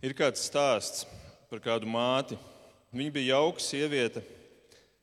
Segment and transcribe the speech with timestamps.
[0.00, 1.02] Ir kāds stāsts
[1.50, 2.38] par kādu māti.
[2.96, 4.22] Viņa bija jauka sieviete,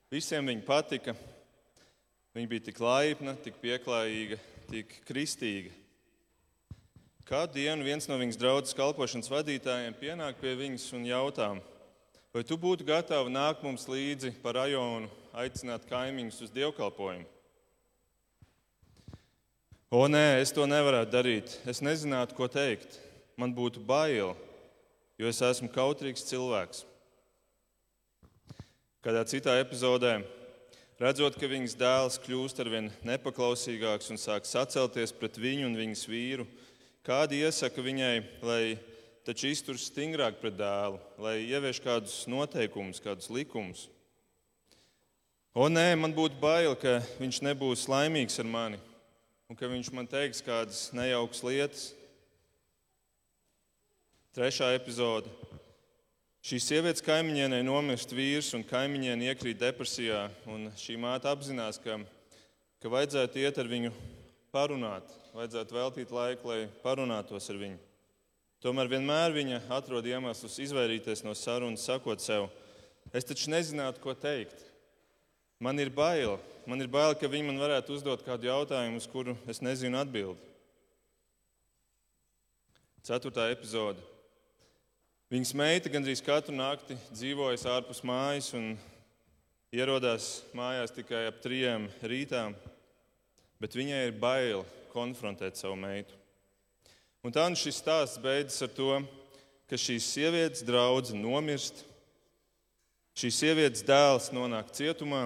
[0.09, 1.13] visiem viņa patika.
[2.33, 4.39] Viņa bija tik laipna, tik pieklājīga,
[4.71, 5.69] tik kristīga.
[7.29, 11.47] Kādu dienu viens no viņas draudzes kalpošanas vadītājiem pienāk pie viņas un jautā,
[12.33, 17.27] vai tu būtu gatava nākt mums līdzi pa rajonu, aicināt kaimiņus uz dievkalpojumu?
[19.93, 21.53] O, nē, es to nevarētu darīt.
[21.69, 22.97] Es nezinātu, ko teikt.
[23.37, 24.33] Man būtu bail,
[25.17, 26.83] jo es esmu kautrīgs cilvēks.
[29.05, 30.19] Kādā citā epizodē,
[31.01, 36.05] redzot, ka viņas dēls kļūst ar vien nepaklausīgāks un sāk sacelties pret viņu un viņas
[36.11, 36.47] vīru,
[37.07, 38.15] kādi iesaka viņai,
[38.45, 38.61] lai
[39.27, 43.87] taču izturas stingrāk pret dēlu, lai ievieš kādus noteikumus, kādus likumus.
[45.57, 48.77] O, nē, man būtu bail, ka viņš nebūs laimīgs ar mani
[49.47, 51.85] un ka viņš man teiks kādas nejaukas lietas.
[54.37, 55.31] Trešā epizode.
[56.45, 60.27] Šīs sievietes kaimiņienei nomirst vīrs, un kaimiņiene iekrīt depresijā.
[60.77, 61.95] Šī māte apzinās, ka,
[62.77, 63.89] ka vajadzētu iet ar viņu
[64.53, 67.79] parunāt, vajadzētu veltīt laiku, lai parunātos ar viņu.
[68.61, 72.45] Tomēr vienmēr viņa atrod iemeslus izvairīties no sarunas, sakot sev,
[73.17, 74.61] es taču nezinātu, ko teikt.
[75.57, 76.35] Man ir bail,
[76.69, 80.53] man ir bail, ka viņi man varētu uzdot kādu jautājumu, uz kuru es nezinu atbildi.
[83.09, 84.05] Ceturtā epizode.
[85.27, 88.77] Viņas meita gandrīz katru nakti dzīvojas ārpus mājas un
[89.75, 92.45] ierodās mājās tikai ap trijiem rītā,
[93.59, 94.61] bet viņai ir bail
[94.93, 96.15] konfrontēt savu meitu.
[97.27, 99.01] Un tā nu šis stāsts beidzas ar to,
[99.67, 101.81] ka šīs sievietes draudzene nomirst,
[103.19, 105.25] šīs sievietes dēls nonāk cietumā,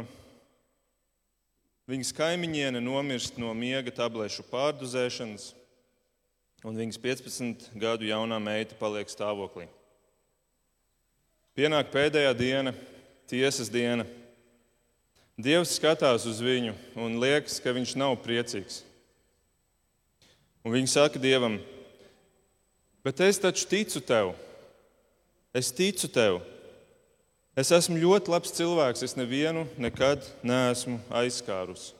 [1.91, 5.51] viņas kaimiņiene nomirst no miega tablešu pārdozēšanas,
[6.65, 9.69] un viņas 15 gadu jaunā meita paliek stāvoklī.
[11.61, 12.71] Pienāk pēdējā diena,
[13.29, 14.01] tiesas diena.
[15.37, 18.79] Dievs skatās uz viņu un liekas, ka viņš nav priecīgs.
[20.65, 21.59] Un viņi saka Dievam,
[23.05, 24.31] bet es taču ticu tev.
[25.53, 26.39] Es ticu tev.
[27.53, 29.03] Es esmu ļoti labs cilvēks.
[29.05, 31.91] Es nevienu nekad neesmu aizskārus.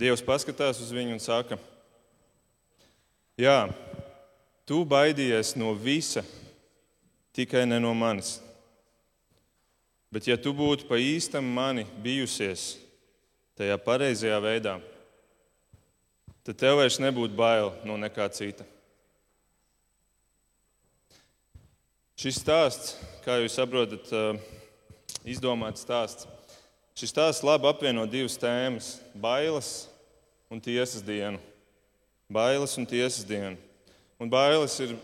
[0.00, 1.60] Dievs paskatās uz viņu un saka,
[3.36, 3.68] Jā,
[4.64, 6.24] tu baidījies no visa,
[7.34, 8.38] tikai ne no manis.
[10.14, 12.76] Bet, ja tu būtu pa īstam mani bijusies
[13.58, 14.76] tajā pareizajā veidā,
[16.46, 18.66] tad tev vairs nebūtu bail no nekā cita.
[22.14, 24.06] Šis stāsts, kā jūs saprotat,
[25.26, 26.28] izdomāts stāsts.
[26.94, 29.88] Šis stāsts labi apvieno divas tēmas- bailes
[30.46, 31.40] un tiesas dienu.
[32.30, 33.58] Bailes un tiesas dienu.
[34.20, 34.94] Un bailes ir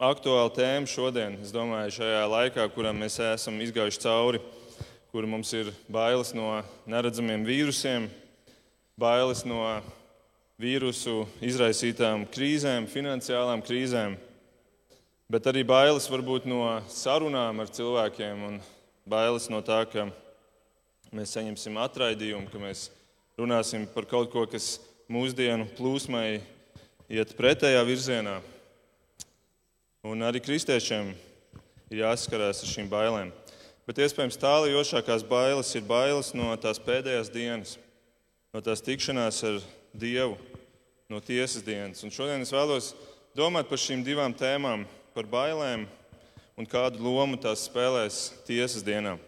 [0.00, 1.34] aktuāla tēma šodien.
[1.44, 4.38] Es domāju, šajā laikā, kuram mēs esam izgājuši cauri,
[5.12, 8.06] kur mums ir bailes no neredzamiem vīrusiem,
[8.96, 9.60] bailes no
[10.60, 14.14] vīrusu izraisītām krīzēm, finansiālām krīzēm,
[15.28, 18.56] bet arī bailes varbūt no sarunām ar cilvēkiem un
[19.04, 20.06] bailes no tā, ka
[21.12, 22.86] mēs saņemsim atraidījumu, ka mēs
[23.36, 24.78] runāsim par kaut ko, kas
[25.12, 26.40] mūsdienu plūsmai
[27.10, 28.38] iet pretējā virzienā.
[30.00, 31.10] Un arī kristiešiem
[31.92, 33.34] ir jāsaskarās ar šīm bailēm.
[33.84, 37.74] Bet iespējams tālajošākās bailes ir bailes no tās pēdējās dienas,
[38.54, 39.60] no tās tikšanās ar
[39.92, 40.38] Dievu,
[41.10, 42.00] no tiesas dienas.
[42.06, 42.94] Un šodien es vēlos
[43.36, 45.84] domāt par šīm divām tēmām, par bailēm
[46.56, 49.18] un kādu lomu tās spēlēs tiesas dienā.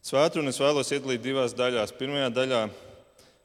[0.00, 1.92] Svētdienu es vēlos iedalīt divās daļās.
[1.98, 2.66] Pirmajā daļā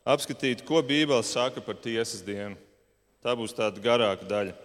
[0.08, 2.56] apskatīt, ko Bībele saka par tiesas dienu.
[3.20, 4.63] Tā būs tāda garāka daļa.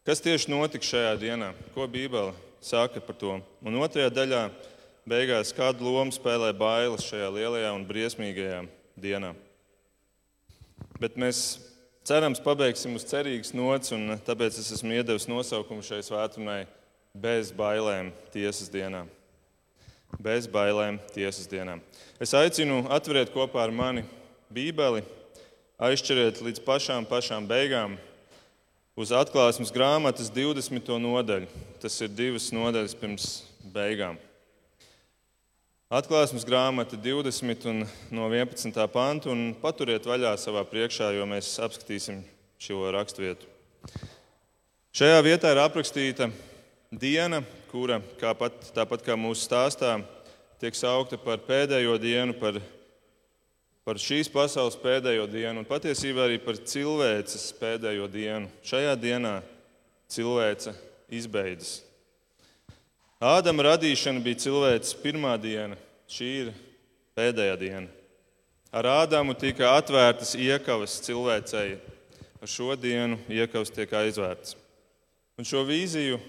[0.00, 1.50] Kas tieši notika šajā dienā?
[1.74, 2.32] Ko Bībele
[2.64, 3.34] saka par to?
[3.60, 4.46] Un otrajā daļā
[5.04, 8.62] beigās kādu lomu spēlē bailes šajā lielajā un briesmīgajā
[8.96, 9.34] dienā.
[10.96, 11.60] Bet mēs
[12.08, 16.62] cerams pabeigsim uz cerīgas nots, un tāpēc es esmu iedevis nosaukumu šai svētdienai
[17.12, 19.04] bez bailēm tiesas dienā.
[20.16, 21.76] Bez bailēm tiesas dienā.
[22.16, 24.08] Es aicinu atveriet kopā ar mani
[24.48, 25.04] Bībeli,
[25.76, 28.00] aizķeriet līdz pašām, pašām beigām
[28.98, 30.90] uz atklāsmes grāmatas 20.
[31.02, 31.48] nodaļu.
[31.82, 33.28] Tas ir divas nodaļas pirms
[33.74, 34.18] beigām.
[35.90, 37.80] Atklāsmes grāmata 20 un
[38.14, 38.76] no 11.
[38.92, 42.20] panta un paturiet vaļā savā priekšā, jo mēs apskatīsim
[42.62, 43.48] šo raksturvietu.
[44.94, 46.28] Šajā vietā ir aprakstīta
[46.90, 47.40] diena,
[47.70, 49.96] kura, kā pat, tāpat kā mūsu stāstā,
[50.62, 52.60] tiek saukta par pēdējo dienu, par
[53.84, 58.50] par šīs pasaules pēdējo dienu un patiesībā arī par cilvēces pēdējo dienu.
[58.66, 59.38] Šajā dienā
[60.10, 60.74] cilvēce
[61.10, 61.80] izbeidzas.
[63.20, 65.76] Ādama radīšana bija cilvēces pirmā diena,
[66.08, 66.52] šī ir
[67.18, 67.88] pēdējā diena.
[68.70, 71.74] Ar Ādamu tika atvērtas iekavas cilvēcei,
[72.40, 74.54] ar šo dienu iekavas tiek aizvērtas.
[75.36, 76.20] Un šo vīziju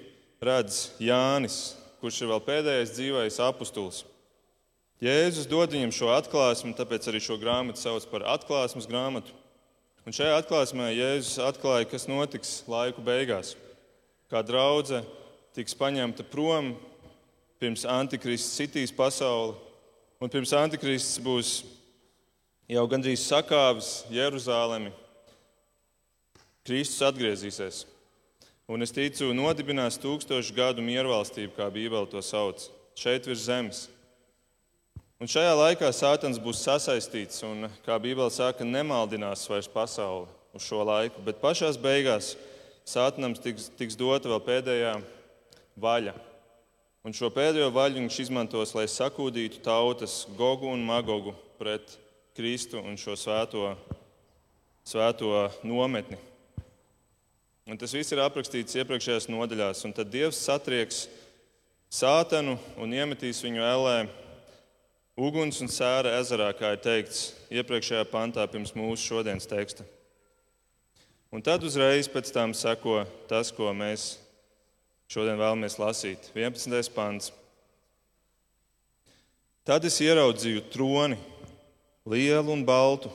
[0.41, 4.01] redz Jānis, kurš ir vēl pēdējais dzīvais apustulis.
[5.01, 9.33] Jēzus dod viņam šo atklāsmu, tāpēc arī šo grāmatu sauc par atklāsmes grāmatu.
[10.05, 13.55] Un šajā atklāsmē Jēzus atklāja, kas notiks laiku beigās.
[14.29, 15.01] Kā draudzene
[15.57, 16.75] tiks paņemta prom,
[17.61, 19.55] pirms antikrists sitīs pasauli,
[20.21, 21.53] un pirms antikrists būs
[22.69, 24.93] jau gandrīz sakāvis Jeruzalemi.
[26.61, 27.81] Kristus atgriezīsies.
[28.69, 33.81] Un es ticu, nodibinās tūkstošu gadu miervalstību, kā Bībele to sauc, šeit virs zemes.
[35.21, 40.25] Un šajā laikā Sātans būs sasaistīts un, kā Bībele saka, nemaldinās vairs pasauli
[40.57, 42.31] uz šo laiku, bet pašā beigās
[42.89, 44.95] Sātanam tiks, tiks dota vēl pēdējā
[45.77, 46.15] vaļa.
[47.05, 51.93] Un šo pēdējo vaļu viņš izmantos, lai sakūdītu tautas Gogu un Magogu pret
[52.33, 53.75] Kristu un šo svēto,
[54.81, 55.29] svēto
[55.61, 56.17] nometni.
[57.69, 59.85] Un tas viss ir aprakstīts iepriekšējās nodaļās.
[59.85, 61.05] Un tad Dievs satrieks
[61.93, 63.95] Sātanu un iemetīs viņu ellē
[65.21, 67.19] Uguns un sēra ezerā, kā ir teikts
[67.53, 69.85] iepriekšējā pantā, pirms mūsu šodienas teksta.
[71.29, 74.15] Un tad uzreiz pēc tam seko tas, ko mēs
[75.11, 76.31] šodien vēlamies lasīt.
[76.33, 76.89] 11.
[76.95, 77.29] pants.
[79.61, 81.19] Tad es ieraudzīju troni,
[82.09, 83.13] lielu un baltu,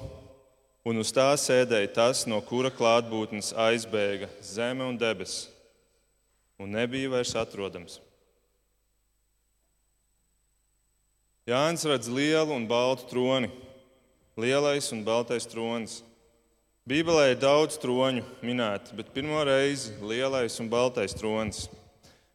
[0.86, 5.48] un uz tā sēdēja tas, no kura klātbūtnes aizbēga zeme un debesis,
[6.62, 7.98] un nebija vairs atrodams.
[11.46, 13.52] Jānis redz lielu un baltu troni,
[14.34, 16.00] lielais un baltais tronis.
[16.90, 21.68] Bībelē ir daudz troņu minēti, bet pirmo reizi lielais un baltais tronis.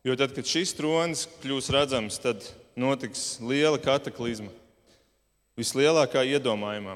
[0.08, 2.48] Jo tad, kad šis tronis kļūs redzams, tad
[2.80, 4.48] notiks liela kataklizma,
[5.60, 6.96] vislielākā iedomājumā.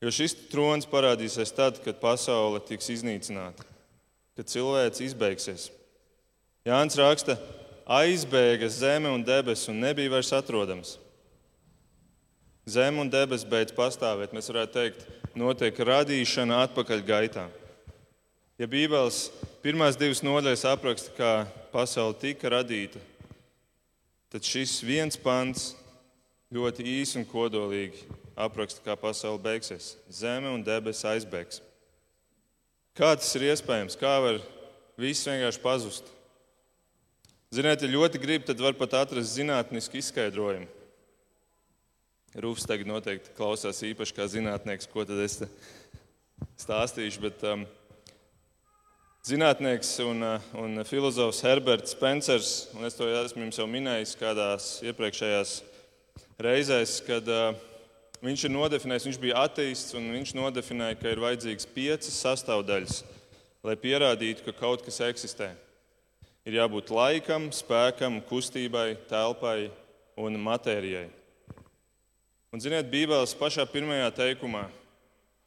[0.00, 3.68] Jo šis tronis parādīsies tad, kad pasaule tiks iznīcināta,
[4.32, 5.68] kad cilvēks izbeigsies.
[6.64, 7.36] Jānis raksta,
[7.84, 10.96] aizbēga zeme un debesis un nebija vairs atrodams.
[12.68, 14.30] Zeme un debesis beidz pastāvēt.
[14.30, 17.48] Mēs varētu teikt, notiek radīšana atpakaļ gaitā.
[18.60, 19.32] Ja Bībeles
[19.64, 21.32] pirmās divas nodaļas apraksta, kā
[21.72, 23.00] pasaule tika radīta,
[24.30, 25.72] tad šis viens pants
[26.54, 28.04] ļoti īsi un kodolīgi
[28.38, 29.96] apraksta, kā pasaule beigsies.
[30.12, 31.62] Zeme un debesis aizbēgs.
[32.94, 33.96] Kā tas ir iespējams?
[33.98, 34.38] Kā var
[35.00, 36.12] viss vienkārši pazust?
[37.52, 40.68] Ziniet, ja ļoti grib, tad var pat atrast zinātnisku izskaidrojumu.
[42.32, 45.34] Rūfs tagad noteikti klausās īpaši kā zinātnieks, ko tad es
[46.56, 47.20] stāstīšu.
[47.26, 47.66] Bet, um,
[49.28, 54.70] zinātnieks un, uh, un filozofs Herberts Spencers, un es to esmu jums jau minējis kādās
[54.88, 55.54] iepriekšējās
[56.40, 57.52] reizēs, kad uh,
[58.24, 63.02] viņš ir nodefinējis, viņš bija ateists un viņš nodefinēja, ka ir vajadzīgas piecas sastāvdaļas,
[63.60, 65.52] lai pierādītu, ka kaut kas eksistē.
[66.48, 69.68] Ir jābūt laikam, spēkam, kustībai, telpai
[70.16, 71.10] un matērijai.
[72.52, 74.66] Un, ziniet, Bībeles pašā pirmajā teikumā,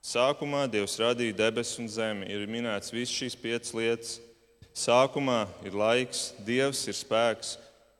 [0.01, 2.25] sākumā Dievs radīja debesis un zemi.
[2.33, 4.13] Ir minēts visas šīs piecas lietas.
[4.73, 7.51] Sākumā ir laiks, Dievs ir spēks,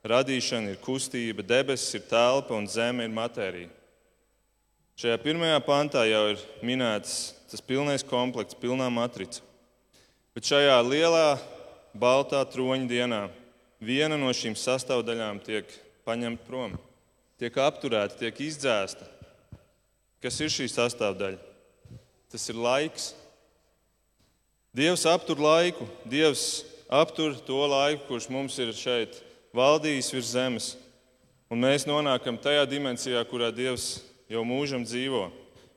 [0.09, 3.69] radīšana ir kustība, debesis ir telpa un zeme ir matērija.
[4.97, 9.45] Šajā pirmajā pantā jau ir minēts tas pilnais komplekts, pilnā matrica.
[10.33, 11.37] Bet šajā lielā
[11.93, 13.21] baltā troņa dienā
[13.77, 15.77] viena no šīm sastāvdaļām tiek
[16.09, 16.73] paņemta prom
[17.39, 19.07] tiek apturēta, tiek izdzēsta.
[20.23, 21.37] Kas ir šī sastāvdaļa?
[22.31, 23.11] Tas ir laiks.
[24.75, 29.21] Dievs aptur laiku, Dievs aptur to laiku, kurš mums ir šeit
[29.55, 30.67] valdījis virs zemes.
[31.51, 34.01] Un mēs nonākam tajā dimensijā, kurā Dievs
[34.31, 35.29] jau mūžam dzīvo,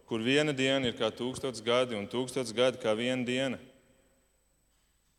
[0.09, 3.59] kur viena diena ir kā tūkstots gadi un tūkstots gadi kā viena diena.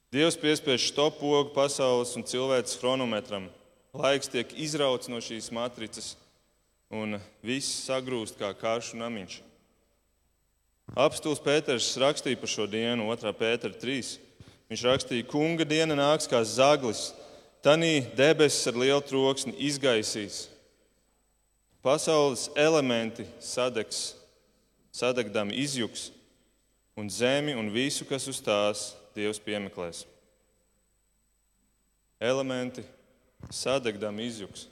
[0.09, 3.45] Dievs piespiež stopogu pasaules un cilvēces chronometram.
[3.93, 6.15] Laiks tiek izrauts no šīs matricas
[6.89, 9.39] un viss sagrūst kā karš namiņš.
[10.97, 13.33] Apstults Pēters rakstīja par šo dienu, 2.
[13.37, 14.15] pētera 3.
[14.69, 17.11] Viņš rakstīja, ka kunga diena nāks kā zaglis,
[17.65, 20.47] tanī debesis ar lielu troksni izgaisīs.
[21.85, 24.15] Pasaules elementi sadegs,
[24.91, 26.09] sadegdami izjuks,
[26.97, 30.03] un zemi un visu, kas uz tās Dievs piemeklēs.
[32.19, 32.83] Elementi
[33.51, 34.67] sadegdami izjuks.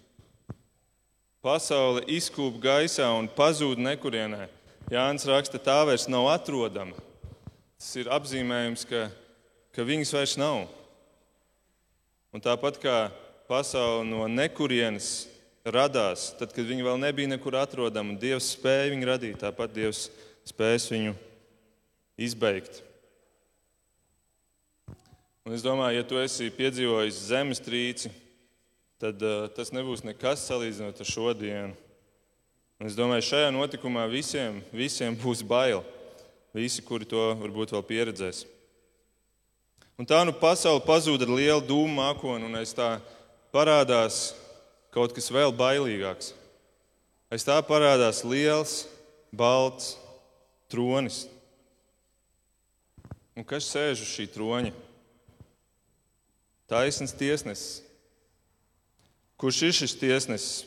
[1.45, 4.47] Pasaule izkūp gaisā un pazūd nekurienē.
[4.89, 6.97] Jānis raksta, tā vairs nav atrodama.
[7.77, 9.07] Tas ir apzīmējums, ka,
[9.75, 10.65] ka viņas vairs nav.
[12.33, 12.97] Un tāpat kā
[13.47, 15.27] pasaule no nekurienes
[15.67, 20.07] radās, tad, kad viņi vēl nebija nekur atrodami, un Dievs spēja viņu radīt, tāpat Dievs
[20.47, 21.13] spēs viņu
[22.17, 22.81] izbeigt.
[25.47, 28.11] Un es domāju, ja tu esi piedzīvojis zemestrīci,
[29.01, 31.75] tad uh, tas nebūs nekas salīdzinot ar šodienu.
[32.77, 35.81] Un es domāju, šajā notikumā visiem, visiem būs bail.
[36.53, 38.43] Visi, kuri to varbūt vēl pieredzēs.
[39.97, 42.99] Un tā nu pasaule pazūd ar lielu dūmu mākoni, un aiz tā
[43.53, 44.35] parādās
[44.93, 46.35] kaut kas vēl bailīgāks.
[47.33, 48.85] Aiz tā parādās liels,
[49.33, 49.95] balts
[50.69, 51.25] tronis.
[53.37, 54.71] Un kas sēž uz šī troņa?
[56.69, 57.86] Taisns tiesnesis.
[59.37, 60.65] Kurš ir šis tiesnesis?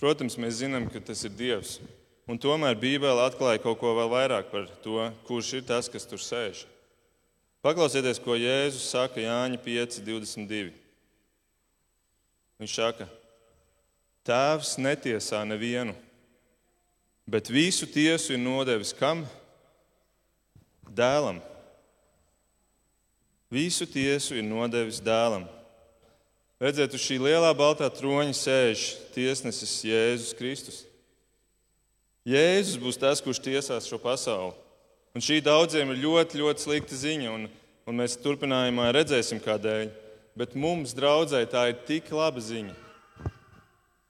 [0.00, 1.78] Protams, mēs zinām, ka tas ir Dievs.
[2.26, 4.98] Un tomēr Bībele atklāja kaut ko vēl vairāk par to,
[5.28, 6.64] kurš ir tas, kas tur sēž.
[7.62, 10.74] Paklausieties, ko Jēzus saka Jāņa 5, 22.
[12.58, 13.06] Viņš saka,
[14.26, 15.94] Tēvs netiesā nevienu,
[17.30, 19.22] bet visu tiesu ir nodevis kam?
[20.90, 21.38] Dēlam.
[23.54, 25.46] Visu tiesu ir nodevis dēlam.
[26.56, 30.78] Redziet, uz šī lielā baltā troņa sēž tiesnesis Jēzus Kristus.
[32.24, 34.54] Jēzus būs tas, kurš tiesās šo pasauli.
[35.12, 37.44] Un šī daudziem ir ļoti, ļoti slikta ziņa, un,
[37.84, 39.92] un mēs turpinājumā redzēsim, kādēļ.
[40.36, 42.72] Bet mums, draudzēji, tā ir tik laba ziņa.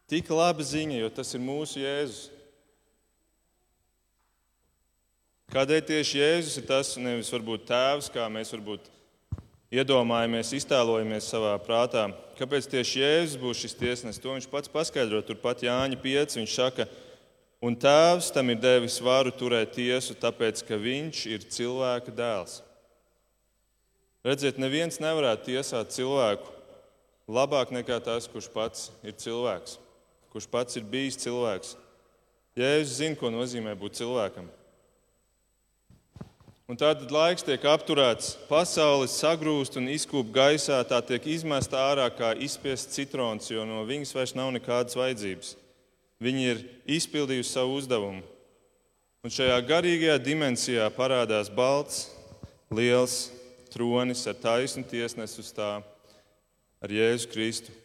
[0.07, 2.25] Tik laba ziņa, jo tas ir mūsu Jēzus.
[5.51, 8.87] Kādēļ tieši Jēzus ir tas, nevis varbūt tēvs, kā mēs varbūt
[9.73, 12.09] iedomājamies, iztēlojamies savā prātā.
[12.39, 14.23] Kāpēc tieši Jēzus būs šis tiesnesis?
[14.23, 15.23] To viņš pats paskaidro.
[15.25, 16.39] Turpat Jāņa 5.
[16.41, 17.05] Viņš saka, ka
[17.65, 22.61] Un tēvs tam ir devis varu turēt tiesu, tāpēc, ka viņš ir cilvēka dēls.
[24.27, 26.53] Redziet, neviens nevarētu tiesāt cilvēku
[27.27, 29.79] labāk nekā tas, kurš pats ir cilvēks,
[30.35, 31.75] kurš pats ir bijis cilvēks.
[32.59, 34.51] Jēzus zina, ko nozīmē būt cilvēkam.
[36.67, 42.33] Un tad laiks tiek apturēts, pasaule sagrūst un izkūp gaisā, tā tiek izmesta ārā kā
[42.43, 45.53] izspiests citrons, jo no viņas vairs nav nekādas vajadzības.
[46.19, 46.65] Viņi ir
[46.97, 48.25] izpildījuši savu uzdevumu.
[49.23, 52.09] Un šajā garīgajā dimensijā parādās balts,
[52.75, 53.29] liels
[53.71, 55.71] tronis ar taisnu tiesnesi uz tā,
[56.83, 57.79] ar Jēzu Kristu.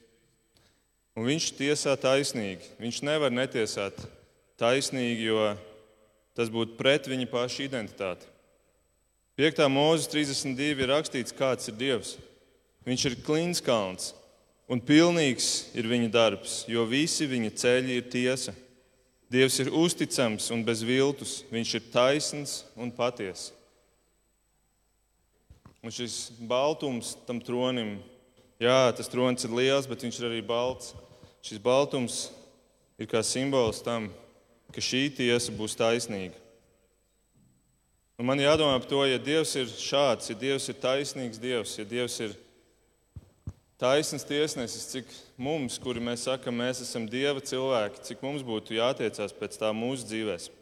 [1.13, 2.73] Un viņš tiesā taisnīgi.
[2.81, 4.01] Viņš nevar netiesāt
[4.57, 5.51] taisnīgi, jo
[6.33, 8.30] tas būtu pret viņa paša identitāti.
[9.39, 9.61] 5.
[9.71, 12.17] mūzes 32 ir rakstīts, kāds ir Dievs.
[12.87, 14.11] Viņš ir klinskalns,
[14.71, 18.53] Un pilnīgs ir viņa darbs, jo visi viņa ceļi ir tiesa.
[19.31, 23.51] Dievs ir uzticams un bez viltus, viņš ir taisns un patiess.
[25.83, 27.97] Un šis baltums tam tronim,
[28.63, 30.93] jā, tas tronis ir liels, bet viņš ir arī balts.
[31.43, 32.21] Šis baltums
[32.95, 34.07] ir kā simbols tam,
[34.71, 36.37] ka šī tiesa būs taisnīga.
[38.21, 41.85] Un man jādomā par to, ja Dievs ir šāds, ja Dievs ir taisnīgs Dievs, ja
[41.89, 42.35] Dievs ir
[43.81, 45.09] taisns tiesnesis, cik
[45.41, 50.05] mums, kuri mēs sakam, mēs esam dieva cilvēki, cik mums būtu jātiecās pēc tā mūsu
[50.11, 50.59] dzīvēm.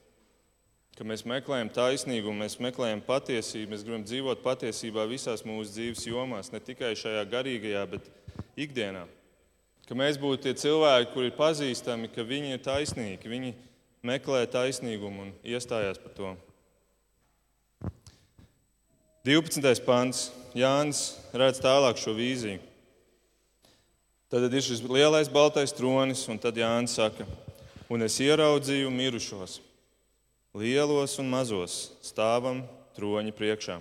[0.95, 6.53] Ka mēs meklējam taisnīgumu, mēs meklējam patiesību, mēs gribam dzīvot patiesībā visās mūsu dzīves jomās,
[6.55, 8.07] ne tikai šajā garīgajā, bet
[8.55, 9.03] ikdienā.
[9.87, 13.55] Ka mēs būtu tie cilvēki, kuri ir pazīstami, ka viņi ir taisnīgi, viņi
[14.07, 16.37] meklē taisnīgumu un iestājās par to.
[19.29, 19.83] 12.
[19.85, 22.57] pāns Jānis redz tālāk šo vīziju.
[24.33, 27.27] Tad ir šis lielais baltais tronis, un tad Jānis saka,
[27.93, 29.59] un es ieraudzīju mirušos,
[30.57, 32.63] lielos un mazos, stāvam
[32.97, 33.75] troņa priekšā.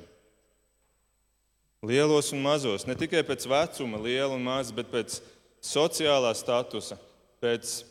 [1.89, 5.17] Lielos un mazos, ne tikai pēc vecuma, liela un maza, bet pēc
[5.65, 6.99] sociālā statusa,
[7.41, 7.87] pēc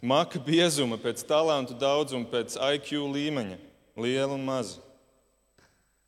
[0.00, 3.60] maka biezuma, pēc talantu daudzuma, pēc IQ līmeņa,
[4.00, 4.80] liela un maza.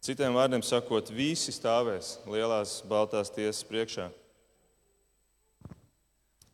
[0.05, 4.11] Citiem vārdiem sakot, visi stāvēs lielās baltās tiesas priekšā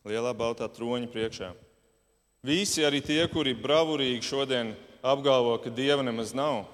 [0.06, 1.52] lielā baltā troņa priekšā.
[2.46, 4.72] Visi, arī tie, kuri bravurīgi šodien
[5.04, 6.64] apgalvo, ka dieva nemaz nav.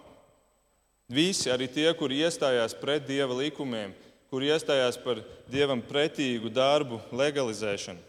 [1.10, 3.94] Visi, arī tie, kuri iestājās pret dieva likumiem,
[4.30, 8.02] kuri iestājās par dievam pretīgu darbu legalizēšanu.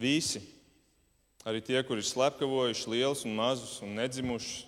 [0.00, 0.42] Visi,
[1.48, 4.64] arī tie, kuri ir slepkavojuši lielus un mazus un nedzimušus.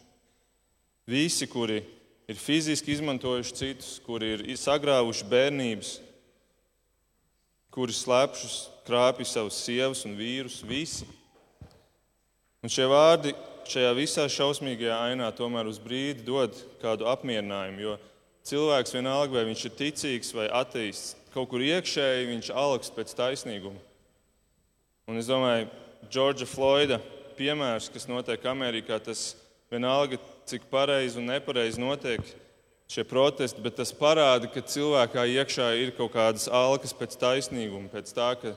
[1.06, 1.82] Visi, kuri
[2.26, 5.92] ir fiziski izmantojuši citus, kuri ir sagrāvuši bērnības,
[7.74, 8.56] kuri slēpšus
[8.86, 11.06] krāpj savus sievas un vīrus, visi.
[12.64, 13.34] Un šie vārdi
[13.70, 17.96] šajā visā šausmīgajā ainā tomēr uz brīdi dod kādu apmierinājumu, jo
[18.46, 23.78] cilvēks vienalga, vai viņš ir ticīgs vai ateists, kaut kur iekšēji viņš augst pēc taisnīguma.
[25.06, 25.68] Un es domāju,
[26.10, 27.00] Džordža Floyda
[27.36, 29.34] piemērs, kas notiek Amerikā, tas
[29.70, 32.22] vienalga, cik pareizi un nepareizi notiek
[32.90, 38.12] šie protesti, bet tas parāda, ka cilvēkā iekšā ir kaut kādas alkas pēc taisnīguma, pēc
[38.14, 38.54] tā, ka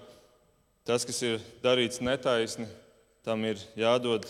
[0.85, 2.69] tas, kas ir darīts netaisni,
[3.25, 4.27] tam ir jādod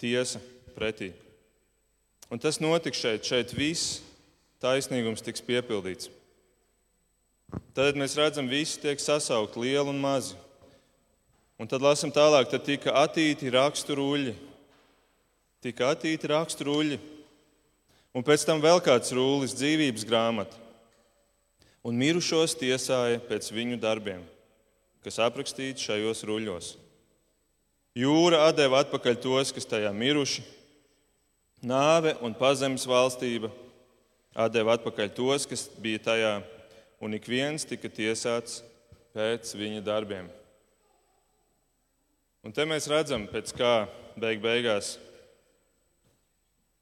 [0.00, 0.40] tiesa
[0.76, 1.14] pretī.
[2.30, 3.98] Un tas notiks šeit, šeit viss
[4.62, 6.10] taisnīgums tiks piepildīts.
[7.74, 10.36] Tad mēs redzam, visi tiek sasaukt, lieli un mazi.
[11.60, 14.36] Un tad lasām tālāk, tad tika attīti raksturuļi.
[15.60, 16.96] Tika attīti raksturuļi.
[18.16, 20.56] Un pēc tam vēl kāds rūlis, dzīvības grāmata.
[21.84, 24.20] Un mirušos tiesāja pēc viņu darbiem,
[25.04, 26.70] kas aprakstīti šajos ruļļos.
[27.96, 30.44] Jūra deva atpakaļ tos, kas tajā miruši.
[31.60, 33.50] Nāve un pazemes valstība
[34.52, 36.34] deva atpakaļ tos, kas bija tajā,
[37.04, 38.62] un ik viens tika tiesāts
[39.12, 40.28] pēc viņa darbiem.
[42.40, 43.74] Un te mēs redzam, pēc kā
[44.16, 44.94] beig beigās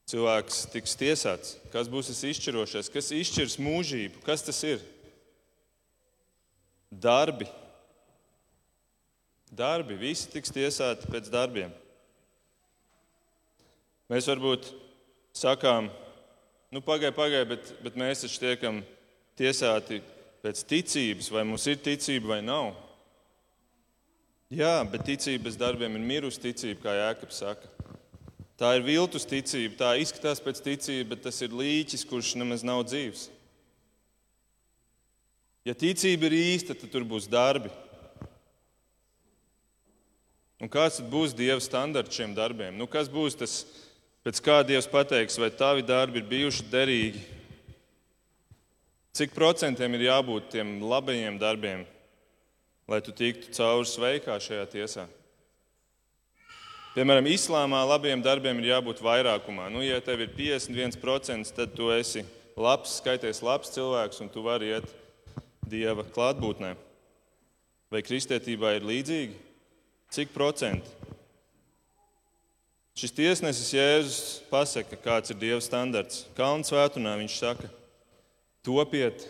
[0.09, 4.83] cilvēks tiks tiesāts, kas būs tas izšķirošais, kas izšķirs mūžību, kas tas ir?
[6.89, 7.49] Darbi.
[9.53, 11.73] Darbi, visi tiks tiesāti pēc darbiem.
[14.09, 14.71] Mēs varbūt
[15.37, 15.91] sakām,
[16.73, 18.81] nu, pagaidi, pagaidi, bet, bet mēs taču tiekam
[19.37, 20.01] tiesāti
[20.45, 22.73] pēc ticības, vai mums ir ticība vai nav.
[24.49, 27.78] Jā, bet ticība bez darbiem ir mirusi ticība, kā Jēkabs saka.
[28.59, 32.83] Tā ir viltus ticība, tā izskatās pēc ticības, bet tas ir līķis, kurš nemaz nav
[32.89, 33.29] dzīves.
[35.69, 37.71] Ja ticība ir īsta, tad tur būs darbi.
[40.59, 42.75] Un kāds būs Dieva standarts šiem darbiem?
[42.75, 43.61] Nu, kas būs tas,
[44.27, 47.23] pēc kā Dievs pateiks, vai tavi darbi ir bijuši derīgi?
[49.15, 51.87] Cik procentiem ir jābūt tiem labajiem darbiem,
[52.91, 55.07] lai tu tiktu cauri sveikā šajā tiesā?
[56.99, 59.69] Piemēram, islāmā labiem darbiem ir jābūt vairākumā.
[59.71, 62.25] Nu, ja tev ir 51%, tad tu esi
[62.59, 64.89] labs, skaities labs cilvēks un tu vari iet
[65.63, 66.73] dieva klātbūtnē.
[67.95, 69.39] Vai kristietībā ir līdzīgi?
[70.11, 70.91] Cik procenti?
[72.99, 74.19] Šis tiesnesis Jēzus
[74.51, 76.25] pasaka, kāds ir Dieva standarts.
[76.35, 77.71] Kalnu svētdienā viņš saka,
[78.67, 79.23] topiet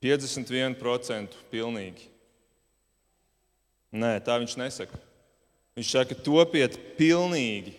[0.00, 2.08] 51% pilnīgi.
[3.92, 5.04] Nē, tā viņš nesaka.
[5.78, 7.76] Viņš saka, topiet pilnīgi,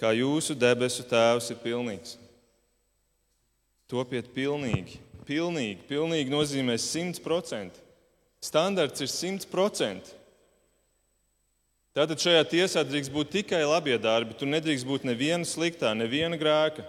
[0.00, 2.16] kā jūsu debesu tēvs ir pilnīgs.
[3.90, 5.00] Topiet pilnīgi.
[5.28, 7.76] Pilnīgi, pilnīgi nozīmē 100%.
[8.40, 10.14] Standarts ir 100%.
[11.90, 14.34] Tātad šajā tiesā drīkst būt tikai labie darbi.
[14.38, 16.86] Tur nedrīkst būt neviena sliktā, neviena grēka.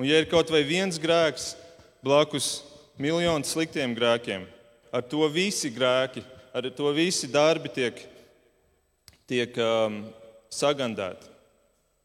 [0.00, 1.52] Un, ja ir kaut vai viens grēks
[2.02, 2.62] blakus
[2.98, 4.46] miljonu sliktiem grēkiem,
[4.90, 7.98] ar to visi grēki ar to visi darbi tiek,
[9.28, 10.02] tiek um,
[10.52, 11.30] sagandēti.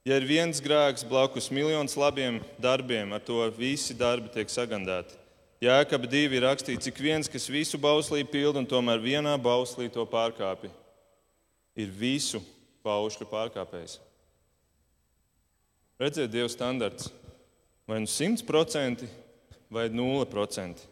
[0.08, 5.18] Ja ir viens grēks blakus miljonus labiem darbiem, ar to visi darbi tiek sagandēti.
[5.60, 10.06] Jēkab divi ir rakstīts, cik viens, kas visu bauslī pilda un tomēr vienā bauslī to
[10.08, 10.70] pārkāpj,
[11.76, 12.40] ir visu
[12.86, 13.98] paušļu pārkāpējs.
[15.98, 17.10] Redziet, Dieva standarts
[17.90, 19.08] vai nu 100%
[19.74, 20.86] vai 0%.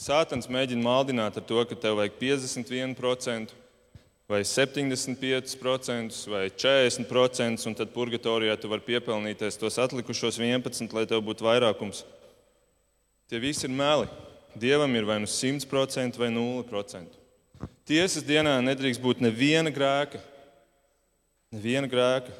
[0.00, 3.52] Sātans mēģina maldināt ar to, ka tev vajag 51%,
[4.30, 11.20] vai 75%, vai 40%, un tad purgatorijā tu vari piepelnīties tos atlikušos 11%, lai tev
[11.26, 12.06] būtu vairākums.
[13.28, 14.08] Tie visi ir meli.
[14.56, 17.18] Dievam ir vai nu 100% vai 0%.
[17.86, 20.18] Tiesas dienā nedrīkst būt neviena grēka.
[21.52, 22.32] Neviena grēka.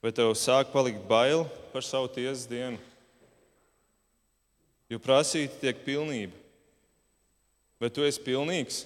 [0.00, 2.80] Vai tev sāk palikt bail par savu tiesas dienu?
[4.90, 6.34] Jo prasīta tiek pilnība.
[7.80, 8.82] Vai tu esi pilnīgs?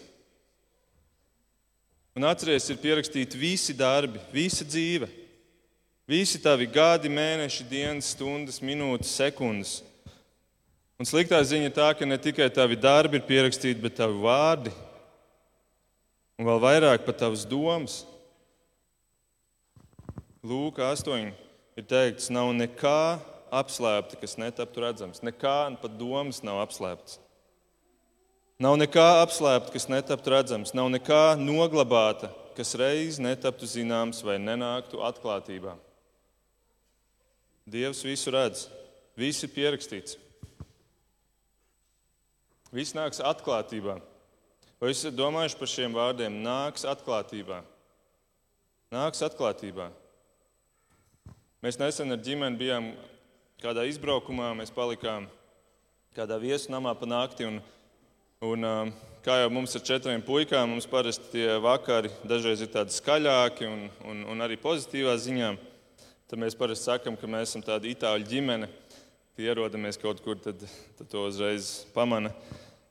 [2.14, 5.08] Un atceries, ir pierakstīti visi darbi, visa dzīve,
[6.06, 9.80] visi tavi gadi, mēneši, dienas, stundas, minūtes, sekundes.
[10.94, 14.70] Un sliktā ziņa ir tā, ka ne tikai tavi darbi ir pierakstīti, bet tavi vārdi,
[16.38, 18.04] un vēl vairāk pat tavas domas.
[20.44, 21.32] Lūk, 8
[21.80, 23.18] ir teikts, nav nekā
[23.60, 25.22] apslēpta, kas netaptu redzams.
[25.24, 27.20] Nekā pat domas nav apslēptas.
[28.62, 30.74] Nav nekā apslēpta, kas netaptu redzams.
[30.76, 35.74] Nav nekā noglabāta, kas reiz netaptu zināms vai nenāktu atklātībā.
[37.64, 38.68] Dievs visu redz,
[39.18, 40.18] viss ir pierakstīts.
[42.74, 44.00] Viss nāks atklātībā.
[44.82, 46.40] Vai jūs esat domājuši par šiem vārdiem?
[46.44, 47.60] Nāks atklātībā.
[48.94, 49.88] Nāks atklātībā.
[51.64, 52.90] Mēs nesen ar ģimeni bijām
[53.64, 55.24] kādā izbraukumā, mēs palikām
[56.12, 57.46] kādā viesunamā pa nakti.
[57.48, 57.61] Un,
[58.44, 58.66] un,
[59.24, 63.87] kā jau mums ar četriem puikām, mums parasti tie vakari dažreiz ir tādi skaļāki un,
[64.11, 65.55] un, un arī pozitīvā ziņā.
[66.29, 68.68] Tad mēs parasti sakām, ka mēs esam tāda itāļu ģimene.
[69.33, 70.61] Kad ierodamies kaut kur, tad,
[70.98, 72.35] tad to uzreiz pamana.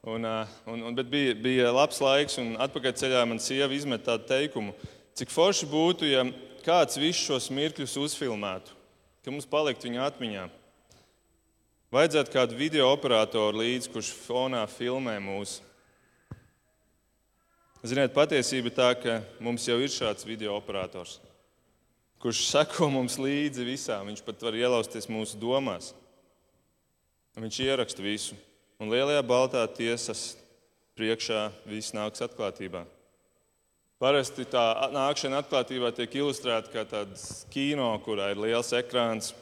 [0.10, 4.26] Un, un, un, bet bija, bija labs laiks, un atpakaļ ceļā man sieva izmet tādu
[4.34, 4.74] teikumu,
[5.16, 6.26] cik forši būtu, ja
[6.66, 8.76] kāds visus šos mirkļus uzfilmētu,
[9.24, 10.50] ka mums paliktu viņa atmiņā.
[11.94, 15.62] Vajadzētu kādu video operatoru līdzi, kurš fonā filmē mūsu.
[17.86, 21.20] Ziniet, patiesība ir tā, ka mums jau ir šāds video operators,
[22.24, 24.00] kurš seko mums līdzi visā.
[24.08, 25.92] Viņš pat var ielausties mūsu domās.
[27.38, 28.40] Viņš ieraksta visu.
[28.82, 30.32] Un lielajā baltā tiesas
[30.98, 32.88] priekšā viss nāks atklātībā.
[34.02, 34.66] Parasti tā
[34.98, 39.36] nākšana atklātībā tiek ilustrēta kā tāds kino, kurā ir liels ekrāns,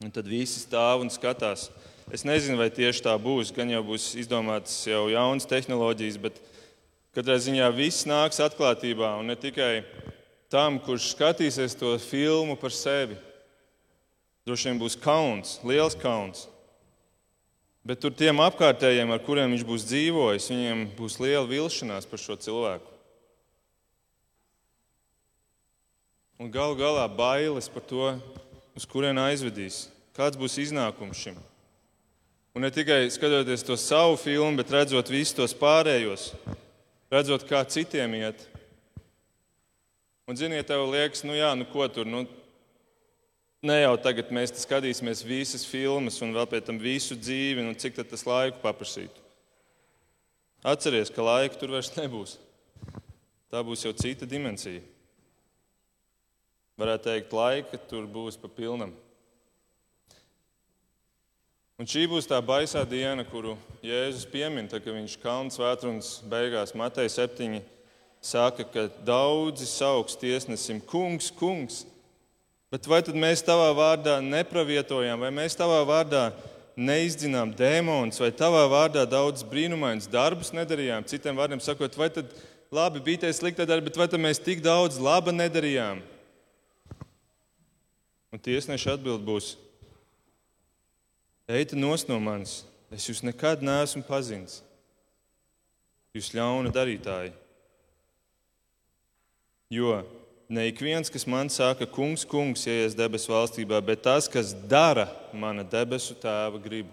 [0.00, 1.68] un tad visi stāv un skatās.
[2.10, 3.52] Es nezinu, vai tieši tā būs.
[3.54, 6.40] Gan jau būs izdomātas jau jaunas tehnoloģijas, bet
[7.14, 9.12] katrā ziņā viss nāks atklātībā.
[9.20, 9.84] Un ne tikai
[10.50, 13.18] tam, kurš skatīsies to filmu par sevi.
[14.48, 16.48] Droši vien būs kauns, liels kauns.
[17.86, 22.36] Bet tur tiem apkārtējiem, ar kuriem viņš būs dzīvojis, viņiem būs liela vilšanās par šo
[22.40, 22.90] cilvēku.
[26.40, 28.06] un galu galā bailes par to,
[28.76, 31.38] uz kurien aizvedīs, kāds būs iznākums šim.
[32.54, 36.32] Un ne tikai skatoties to savu filmu, bet redzot visus tos pārējos,
[37.12, 38.42] redzot, kā citiem iet.
[40.26, 42.24] Un, ziniet, tev liekas, nu jā, nu ko tur, nu,
[43.66, 47.98] ne jau tagad mēs skatīsimies visas filmas un vēl pēc tam visu dzīvi, nu cik
[48.02, 49.26] tas laiku paprasītu.
[50.66, 52.36] Atceries, ka laika tur vairs nebūs.
[53.50, 54.82] Tā būs jau cita dimensija
[56.80, 58.94] varētu teikt, laika tur būs pa pilnam.
[61.80, 66.74] Un šī būs tā baisā diena, kuru Jēzus piemin, tad, kad viņš kalns vētrunas beigās
[66.76, 67.62] Matei 7
[68.20, 71.86] saka, ka daudzi sauks tiesnesim kungs, kungs.
[72.70, 76.28] Bet vai tad mēs tavā vārdā nepravietojām, vai mēs tavā vārdā
[76.76, 81.08] neizdzinām dēmonus, vai tavā vārdā daudz brīnumainus darbus nedarījām?
[81.08, 82.28] Citiem vārdiem sakot, vai tad
[82.70, 86.04] labi bija tie slikti darbi, bet vai tad mēs tik daudz laba nedarījām?
[88.30, 89.56] Un tiesneša atbild būs:
[91.50, 92.60] Eita nos no manis,
[92.94, 94.60] es jūs nekad neesmu pazinis.
[96.14, 97.34] Jūs ļauna darītāji.
[99.70, 100.00] Jo
[100.50, 105.06] ne ik viens, kas man saka, kungs, kungs, ieies debesu valstībā, bet tas, kas dara
[105.30, 106.90] mana debesu tēva gribu.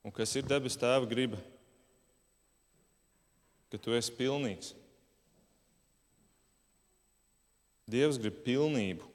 [0.00, 1.36] Un kas ir debesu tēva griba?
[3.68, 4.72] Ka tu esi pilnīgs.
[7.90, 9.09] Dievs grib pilnību.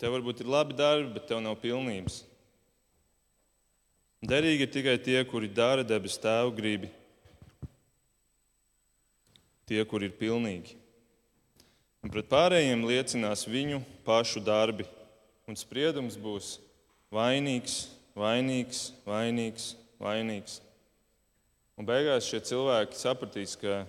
[0.00, 2.22] Tev varbūt ir labi darbi, bet tev nav pilnības.
[4.24, 6.88] Derīgi ir tikai tie, kuri dara debesu tēvu gribi.
[9.68, 10.78] Tie, kuri ir pilnīgi.
[12.04, 14.84] Un pret pārējiem liecinās viņu pašu darbi,
[15.48, 16.58] un spriedums būs
[17.14, 20.58] vainīgs, vainīgs, vainīgs, vainīgs.
[21.80, 23.84] Un beigās šie cilvēki sapratīs, ka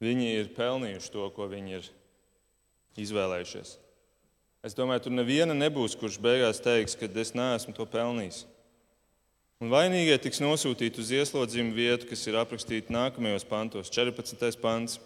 [0.00, 1.88] viņi ir pelnījuši to, ko viņi ir
[3.00, 3.76] izvēlējušies.
[4.60, 8.42] Es domāju, tur neviena nebūs, kurš beigās teiks, ka es neesmu to pelnījis.
[9.60, 14.56] Un vainīgie tiks nosūtīti uz ieslodzījumu vietu, kas ir aprakstīta nākamajos pantos, 14.
[14.60, 14.98] pants.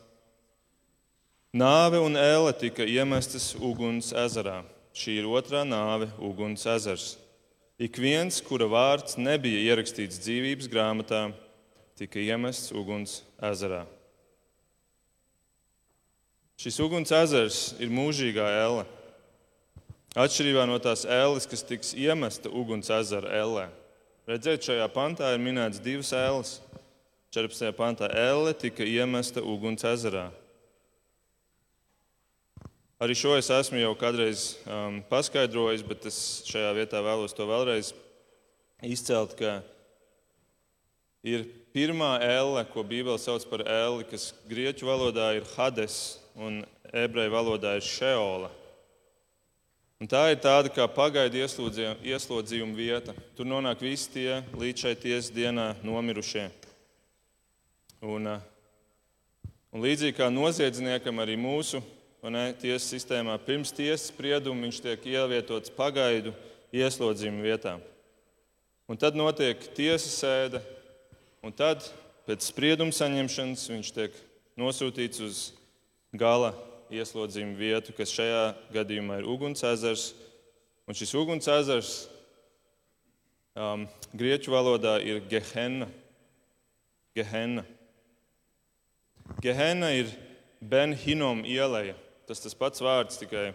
[1.54, 4.60] Nāve un ēle tika iemestas uguns ezerā.
[4.94, 7.16] Šī ir otrā nāve, uguns ezers.
[7.78, 11.28] Ik viens, kura vārds nebija ierakstīts dzīvības grāmatā,
[11.98, 13.84] tika iemests uguns ezerā.
[16.58, 18.86] Šis uguns ezers ir mūžīgā elle.
[20.14, 23.64] Atšķirībā no tās ēles, kas tiks iemesta uguns ezera ellē.
[24.30, 26.52] Redziet, šajā pantā ir minēts divas ēles.
[27.34, 27.72] 14.
[27.74, 30.28] pantā elle tika iemesta uguns ezerā.
[33.02, 37.90] Arī šo es esmu jau kādreiz um, paskaidrojis, bet es šajā vietā vēlos to vēlreiz
[38.86, 39.58] izcelt, ka
[41.26, 41.42] ir
[41.74, 46.62] pirmā elle, ko Bībele sauc par elli, kas grieķu valodā ir Hades un
[46.94, 48.60] ebreju valodā ir Šeola.
[50.02, 53.14] Un tā ir tāda kā pagaidu ieslodzījuma vieta.
[53.38, 56.48] Tur nonāk visi tie līdz šai tiesas dienā nomirušie.
[58.02, 58.40] Un, eh,
[59.72, 61.82] un līdzīgi kā noziedzniekam, arī mūsu
[62.24, 66.34] ne, tiesas sistēmā pirms tiesas sprieduma viņš tiek ievietots pagaidu
[66.72, 67.78] ieslodzījuma vietā.
[68.88, 70.60] Un tad notiek tiesas sēde,
[71.40, 71.86] un tad
[72.26, 74.16] pēc sprieduma saņemšanas viņš tiek
[74.58, 75.42] nosūtīts uz
[76.12, 76.52] gala
[77.00, 80.12] ieslodzījumu vietu, kas šajā gadījumā ir uguns ezers.
[80.88, 81.92] Un šis uguns ezers
[83.56, 85.88] um, grieķu valodā ir Gehenna.
[87.14, 87.64] Gehenna.
[89.40, 90.10] Gehenna ir
[90.60, 91.94] Benhinom ieleja.
[92.28, 93.50] Tas tas pats vārds, tikai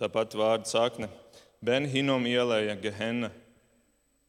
[0.00, 1.08] tāpat vārda sakne.
[1.64, 3.30] Benhinom ieleja Gehenna.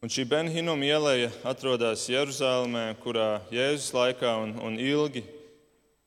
[0.02, 5.22] Un šī Benhinom ieleja atrodas Jeruzalemē, kurā Jēzus laikā un, un ilgi,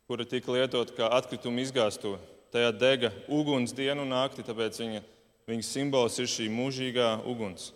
[0.08, 2.20] kura tika lietota kā atkrituma izgāstuve.
[2.54, 5.02] Tajā dega uguns dienu un nakti, tāpēc viņa,
[5.50, 7.72] viņas simbols ir šī mūžīgā uguns.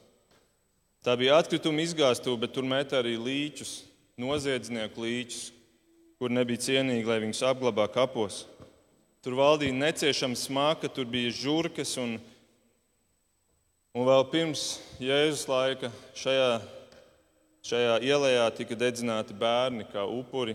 [1.04, 3.74] Tā bija atkrituma izgāstuve, bet tur met arī līķus,
[4.20, 5.44] noziedznieku līķus,
[6.20, 8.44] kur nebija cienīgi, lai viņus apglabā kapos.
[9.24, 12.20] Tur valdīja neciešama smaka, tur bija žurkas un
[13.89, 14.63] Un vēl pirms
[15.02, 16.60] Jēzus laika šajā,
[17.65, 20.54] šajā ielā tika dedzināti bērni kā upuri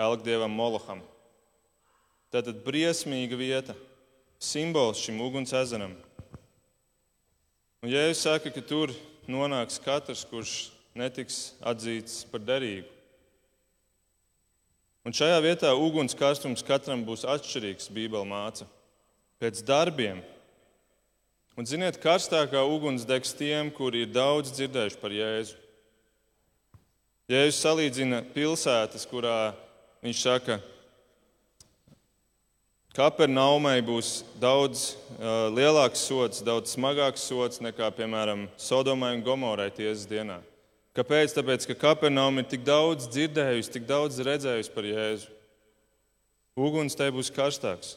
[0.00, 1.02] Elgdievam Moloham.
[2.32, 3.74] Tātad briesmīga vieta,
[4.40, 5.96] simbols šim uguns ezeram.
[7.80, 8.94] Un Jēzus saka, ka tur
[9.30, 10.56] nonāks katrs, kurš
[10.96, 12.88] netiks atzīts par derīgu.
[15.06, 18.68] Un šajā vietā uguns karstums katram būs atšķirīgs, Bībele māca.
[19.40, 20.20] Pēc darbiem
[21.60, 25.58] Un, ziniet, karstākā uguns degs tiem, kuri ir daudz dzirdējuši par Jēzu.
[27.28, 29.52] Jēzus salīdzina pilsētas, kurā
[30.04, 30.70] viņš saka, ka
[32.90, 40.08] Kapernaumai būs daudz uh, lielāks sots, daudz smagāks sots nekā, piemēram, Sodomai un Gomorai tiesas
[40.10, 40.40] dienā.
[40.98, 41.30] Kāpēc?
[41.36, 45.30] Tāpēc, ka Kapernauma ir tik daudz dzirdējusi, tik daudz redzējusi par Jēzu.
[46.58, 47.94] Uguns tai būs karstāks.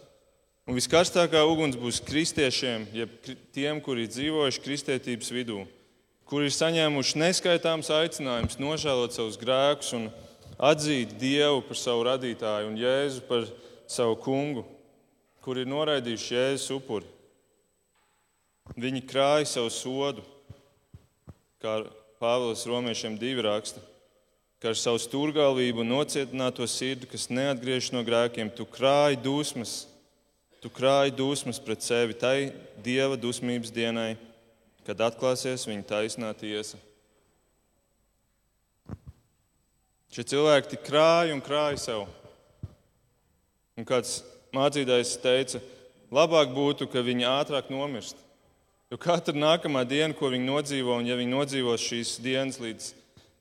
[0.70, 3.16] Un viskarstākā uguns būs kristiešiem, jeb
[3.52, 5.64] tiem, kuri dzīvojuši kristietības vidū,
[6.30, 10.08] kuri ir saņēmuši neskaitāms aicinājums nožēlot savus grēkus un
[10.58, 13.48] atzīt Dievu par savu radītāju un Jēzu par
[13.90, 14.66] savu kungu,
[15.44, 17.10] kuri ir noraidījuši Jēzus upuri.
[18.80, 20.24] Viņi krāja savu sodu,
[21.62, 21.82] kā
[22.22, 23.82] Pāvils Romiešiem divi raksta,
[24.64, 29.82] ka ar savu stūrgalvību un nocietināto sirdi, kas neatgriežas no grēkiem, tu krāji dusmas
[30.64, 34.14] Tu krāji dusmas pret sevi tai dieva dusmības dienai,
[34.88, 36.80] kad atklāsies viņa taisnā tiesa.
[40.14, 42.04] Šie cilvēki tik krāja un krāja sev.
[43.74, 44.20] Un kāds
[44.54, 45.62] mācītājs teica,
[46.14, 48.20] labāk būtu, ka viņi ātrāk nomirst.
[48.94, 52.92] Jo katra nākamā diena, ko viņi nodzīvo, un ja viņi nodzīvos šīs dienas līdz,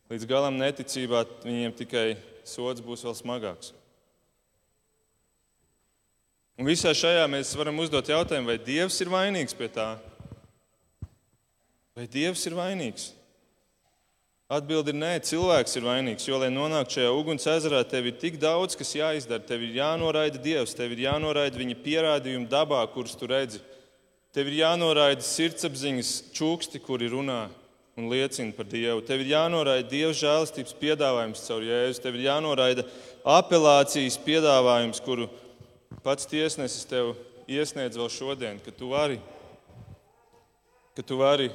[0.09, 2.07] līdz galam neticībā, viņiem tikai
[2.49, 3.75] sods būs vēl smagāks.
[6.57, 9.91] Un visā šajā mēs varam uzdot jautājumu, vai Dievs ir vainīgs pie tā?
[11.93, 13.11] Vai Dievs ir vainīgs?
[14.53, 16.27] Atbilde ir nē, cilvēks ir vainīgs.
[16.29, 19.41] Jo, lai nonāktu šajā uguns ezerā, tev ir tik daudz, kas jāizdara.
[19.49, 23.63] Tev ir jānoraida Dievs, tev ir jānoraida viņa pierādījumi dabā, kurus tu redzi.
[24.37, 27.47] Tev ir jānoraida sirdsapziņas čūksti, kuri runā
[27.97, 29.01] un liecina par Dievu.
[29.09, 32.05] Tev ir jānoraida Dieva žēlastības piedāvājums caur Jēzu.
[32.05, 32.85] Tev ir jānoraida
[33.25, 35.31] apelācijas piedāvājums, kuru
[36.05, 37.15] pats tiesnesis tev
[37.49, 39.17] iesniedz vēl šodien, ka tu vari,
[40.93, 41.49] ka tu vari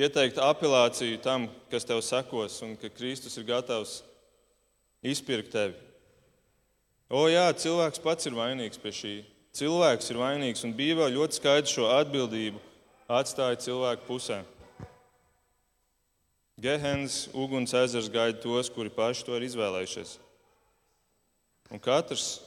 [0.00, 3.98] pieteikt apelāciju tam, kas tev sekos, un ka Kristus ir gatavs
[5.04, 5.74] izpirkt tevi.
[7.10, 9.14] O, jā, cilvēks pats ir vainīgs pie šī.
[9.60, 12.62] Cilvēks ir vainīgs, un Bībelē ļoti skaidri šo atbildību
[13.10, 14.38] atstāja cilvēku pusē.
[16.60, 20.14] Gehens, uguns ezers gaida tos, kuri paši to ir izvēlējušies.
[21.74, 22.38] Un katrs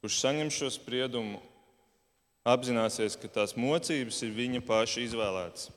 [0.00, 1.38] kurš saņem šo spriedumu,
[2.48, 5.70] apzināsies, ka tās mocības ir viņa paša izvēlētas.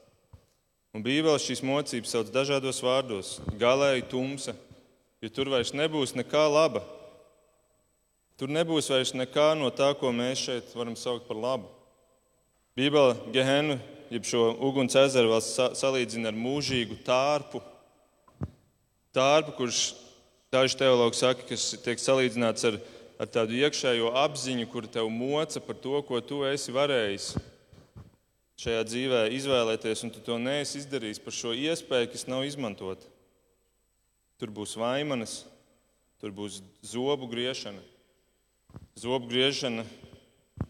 [0.95, 4.53] Un Bībelē šīs mocības sauc dažādos vārdos- galēji tumsa,
[5.19, 6.83] jo tur vairs nebūs nekā laba.
[8.37, 11.67] Tur nebūs vairs nekā no tā, ko mēs šeit varam saukt par labu.
[12.77, 13.79] Bībelē Gehenu,
[14.09, 15.43] jeb šo uguns ezeru, vēl
[15.75, 17.61] salīdzina ar mūžīgu tārpu.
[19.13, 19.95] Tārpu, kurš
[20.51, 22.79] daži teologi saka, kas tiek salīdzināts ar
[23.19, 27.35] ar tādu iekšējo apziņu, kur tev moca par to, ko tu esi varējis
[28.59, 33.07] šajā dzīvē izvēlēties, un tu to neesi izdarījis par šo iespēju, kas nav izmantota.
[34.39, 35.43] Tur būs vaimanas,
[36.19, 37.83] tur būs zobu griešana.
[38.99, 39.85] Zobu griešana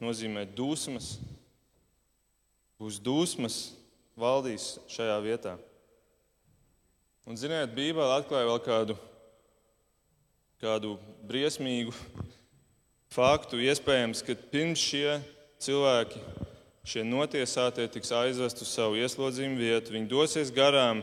[0.01, 1.15] nozīmē dusmas.
[2.81, 3.59] Būs dusmas
[4.19, 5.55] valdīs šajā vietā.
[7.25, 8.95] Un, ziniet, Bībelē atklāja vēl kādu,
[10.61, 10.91] kādu
[11.25, 11.93] briesmīgu
[13.15, 13.57] faktu.
[13.65, 15.15] Iespējams, ka pirms šie
[15.65, 16.21] cilvēki,
[16.85, 21.01] šie notiesātie, tiks aizvest uz savu ieslodzījumu vietu, viņi dosies garām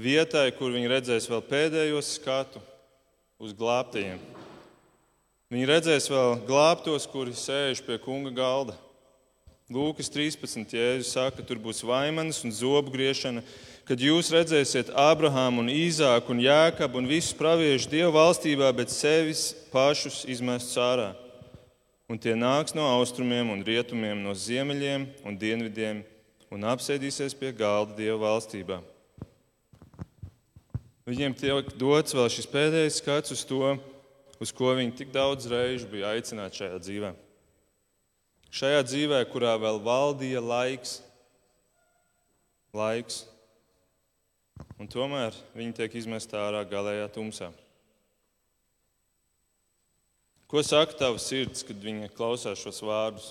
[0.00, 2.62] vietai, kur viņi redzēs vēl pēdējo skatu
[3.42, 4.22] uz glābtajiem.
[5.52, 8.78] Viņi redzēs vēl glābtos, kuri sēž pie kunga galda.
[9.72, 10.64] Lūkas 13.
[10.72, 13.44] Jēzus saka, tur būs vaimanas un zobu griešana,
[13.88, 19.50] kad jūs redzēsiet Ābrahāmu un Īzāku un Jēkabu un visus praviešu Dieva valstībā, bet sevis
[19.72, 21.12] pašus izmest ārā.
[22.12, 26.02] Un tie nāks no austrumiem un rietumiem, no ziemeļiem un dienvidiem
[26.52, 28.82] un apsēdīsies pie galda Dieva valstībā.
[31.08, 33.78] Viņiem tiek dots vēl šis pēdējais skats uz to,
[34.44, 37.16] uz ko viņi tik daudz reižu bija aicināti šajā dzīvēm.
[38.60, 40.98] Šajā dzīvē, kurā vēl valdīja laiks,
[42.76, 43.22] laiks,
[44.76, 47.54] un tomēr viņi tiek izmesti ārā galējā tumsā.
[50.52, 53.30] Ko saka tavs sirds, kad viņa klausās šos vārdus?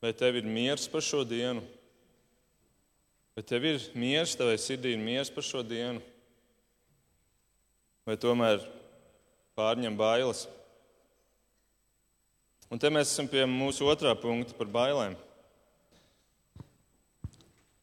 [0.00, 1.60] Vai tev ir miers par šo dienu?
[3.36, 6.00] Vai tev ir miers, tavai sirdī ir miers par šo dienu?
[8.08, 8.64] Vai tomēr
[9.60, 10.46] pārņem bailes?
[12.72, 15.18] Un te mēs esam pie mūsu otrā punkta par bailēm.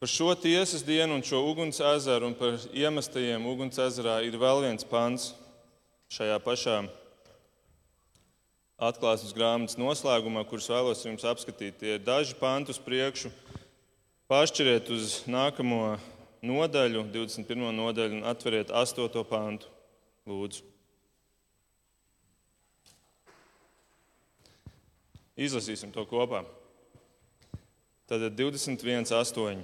[0.02, 4.64] Par šo tiesas dienu un šo uguns ezeru un par iemestajiem uguns ezerā ir vēl
[4.66, 5.30] viens pants
[6.18, 6.80] šajā pašā
[8.82, 11.78] atklāsmes grāmatas noslēgumā, kurus vēlos jums apskatīt.
[11.78, 13.30] Tie ir daži panti uz priekšu.
[14.32, 16.00] Pāršķiriet uz nākamo
[16.42, 17.68] nodaļu, 21.
[17.78, 19.22] nodaļu, un atveriet 8.
[19.30, 19.70] pantu.
[20.30, 20.66] Lūdzu.
[25.42, 26.44] Izlasīsim to kopā.
[28.10, 29.62] Tad 21, 8.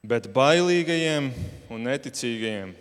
[0.00, 1.28] Bet bailīgajiem
[1.70, 2.72] un neticīgajiem,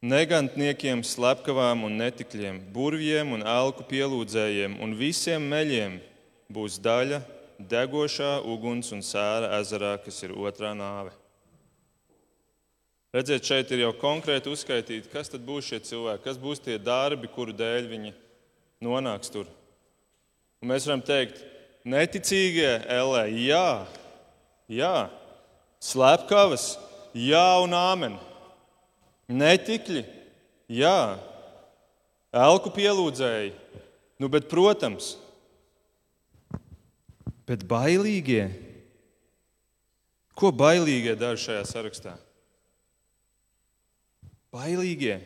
[0.00, 5.98] negantniekiem, slepkavām un netikļiem, burvjiem un elku pielūdzējiem un visiem meļiem
[6.52, 7.20] būs daļa
[7.60, 11.12] degošā uguns un sēra ezerā, kas ir otrā nāve.
[13.12, 17.28] Redziet, šeit ir jau konkrēti uzskaitīti, kas tad būs šie cilvēki, kas būs tie darbi,
[17.28, 18.12] kuru dēļ viņi
[18.86, 19.50] nonāks tur.
[20.62, 21.42] Un mēs varam teikt,
[21.84, 23.66] neticīgie LE, jā,
[24.70, 24.94] jā,
[25.82, 26.76] slepkavas,
[27.16, 28.18] jā un āmen.
[29.30, 30.02] Netikļi,
[30.74, 31.18] jā,
[32.34, 33.52] elku pielūdzēji,
[34.18, 35.12] nu, bet, protams,
[37.46, 38.48] bet bailīgie.
[40.34, 42.16] Ko bailīgie dara šajā sarakstā?
[44.50, 45.20] Bailīgie.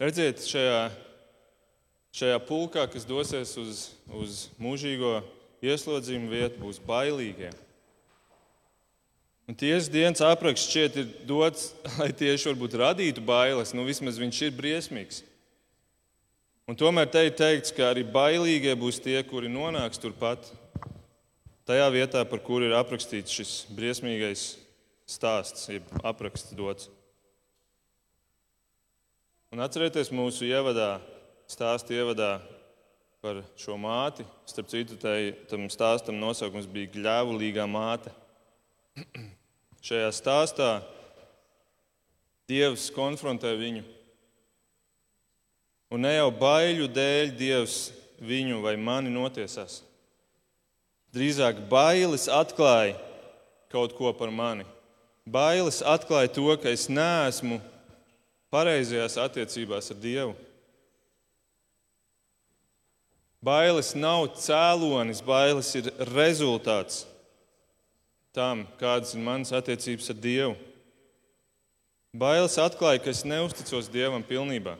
[0.00, 0.88] Redziet, šajā
[2.14, 5.20] šajā pulkā, kas dosies uz, uz mūžīgo
[5.62, 7.52] ieslodzījumu vietu, būs bailīgie.
[9.50, 14.42] Un tiesas dienas apraksts šķiet ir dots, lai tieši varbūt radītu bailes, nu vismaz viņš
[14.46, 15.24] ir briesmīgs.
[16.70, 20.52] Un tomēr te ir teikts, ka arī bailīgie būs tie, kuri nonāks turpat,
[21.66, 24.44] tajā vietā, par kuru ir aprakstīts šis briesmīgais
[25.10, 26.86] stāsts, jeb apraksts dots.
[29.50, 31.00] Un atcerieties mūsu ievadā,
[31.50, 32.36] stāstu ievadā
[33.18, 34.22] par šo māti.
[34.46, 38.14] Starp citu, tai, tam stāstam nosaukums bija Gļēvulīgā māte.
[39.80, 40.70] Šajā stāstā
[42.50, 43.84] Dievs konfrontē viņu.
[45.90, 47.78] Un ne jau baiļu dēļ Dievs
[48.20, 49.80] viņu vai mani notiesās.
[51.14, 52.98] Drīzāk bailes atklāja
[53.70, 54.66] kaut ko par mani.
[55.26, 57.60] Bailes atklāja to, ka es neesmu
[58.50, 60.34] pareizajās attiecībās ar Dievu.
[63.40, 67.06] Bailes nav cēlonis, bailes ir rezultāts
[68.34, 70.56] tam, kādas ir manas attiecības ar Dievu.
[72.10, 74.76] Bailes atklāja, ka es neusticos Dievam pilnībā.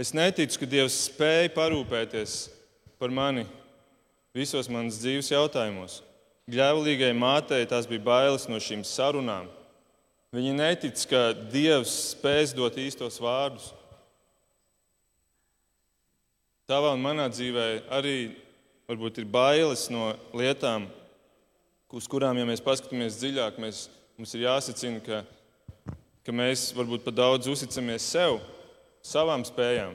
[0.00, 2.36] Es neticu, ka Dievs spēja parūpēties
[3.00, 3.46] par mani
[4.36, 6.02] visos manas dzīves jautājumos.
[6.52, 9.48] Gļēvulīgai mātei tās bija bailes no šīm sarunām.
[10.36, 13.72] Viņa netic, ka Dievs spēs dot īstos vārdus.
[16.68, 18.16] Tavā un manā dzīvē arī
[18.90, 20.88] varbūt ir bailes no lietām,
[21.94, 23.86] uz kurām, ja mēs paskatāmies dziļāk, mēs,
[24.18, 25.20] mums ir jāsacina, ka,
[26.26, 28.40] ka mēs varbūt pat daudz uzticamies sev,
[29.06, 29.94] savām spējām.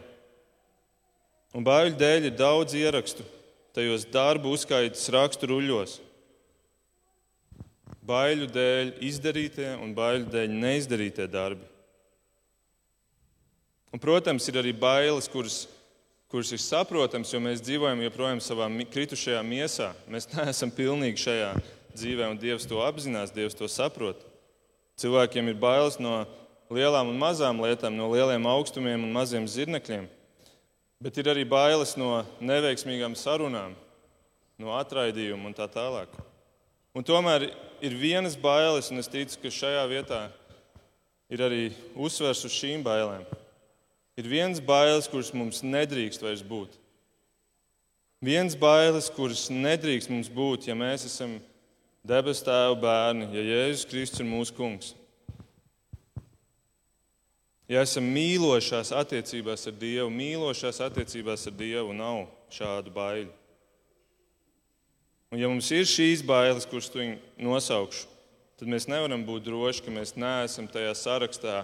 [1.58, 3.26] Un baiļu dēļ ir daudz ierakstu
[3.76, 5.98] tajos darbu uzskaitas rakstu ruļļos.
[8.08, 11.68] Baiļu dēļ izdarītie un baiļu dēļ neizdarītie darbi.
[13.92, 15.66] Un, protams, ir arī bailes, kuras
[16.32, 19.90] kuras ir saprotams, jo mēs dzīvojam joprojām savā kritušajā miesā.
[20.08, 21.50] Mēs neesam pilnīgi šajā
[21.96, 24.24] dzīvē, un Dievs to apzinās, Dievs to saprot.
[25.02, 26.24] Cilvēkiem ir bailes no
[26.72, 30.08] lielām un mazām lietām, no lieliem augstumiem un maziem zirnekļiem.
[31.02, 33.74] Bet ir arī bailes no neveiksmīgām sarunām,
[34.62, 36.14] no atraidījuma un tā tālāk.
[36.94, 37.50] Un tomēr
[37.82, 40.22] ir vienas bailes, un es ticu, ka šajā vietā
[41.32, 41.64] ir arī
[41.96, 43.24] uzsvers uz šīm bailēm.
[44.20, 46.76] Ir viens bailes, kuras mums nedrīkst vairs būt.
[48.22, 51.40] Viens bailes, kuras nedrīkst mums būt, ja mēs esam
[52.08, 54.94] debesu tēva bērni, ja Jēzus Kristus ir mūsu kungs.
[57.72, 63.32] Ja esam mīlošās attiecībās ar Dievu, mīlošās attiecībās ar Dievu nav šādu baiļu.
[65.32, 67.06] Un ja mums ir šīs bailes, kuras tu
[67.40, 68.10] nosaukšu,
[68.60, 71.62] tad mēs nevaram būt droši, ka mēs neesam tajā sarakstā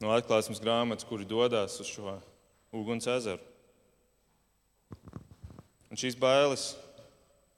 [0.00, 2.16] no atklāsmes grāmatas, kuri dodas uz šo
[2.72, 3.44] uguns ezeru.
[5.92, 6.70] Un šīs bailes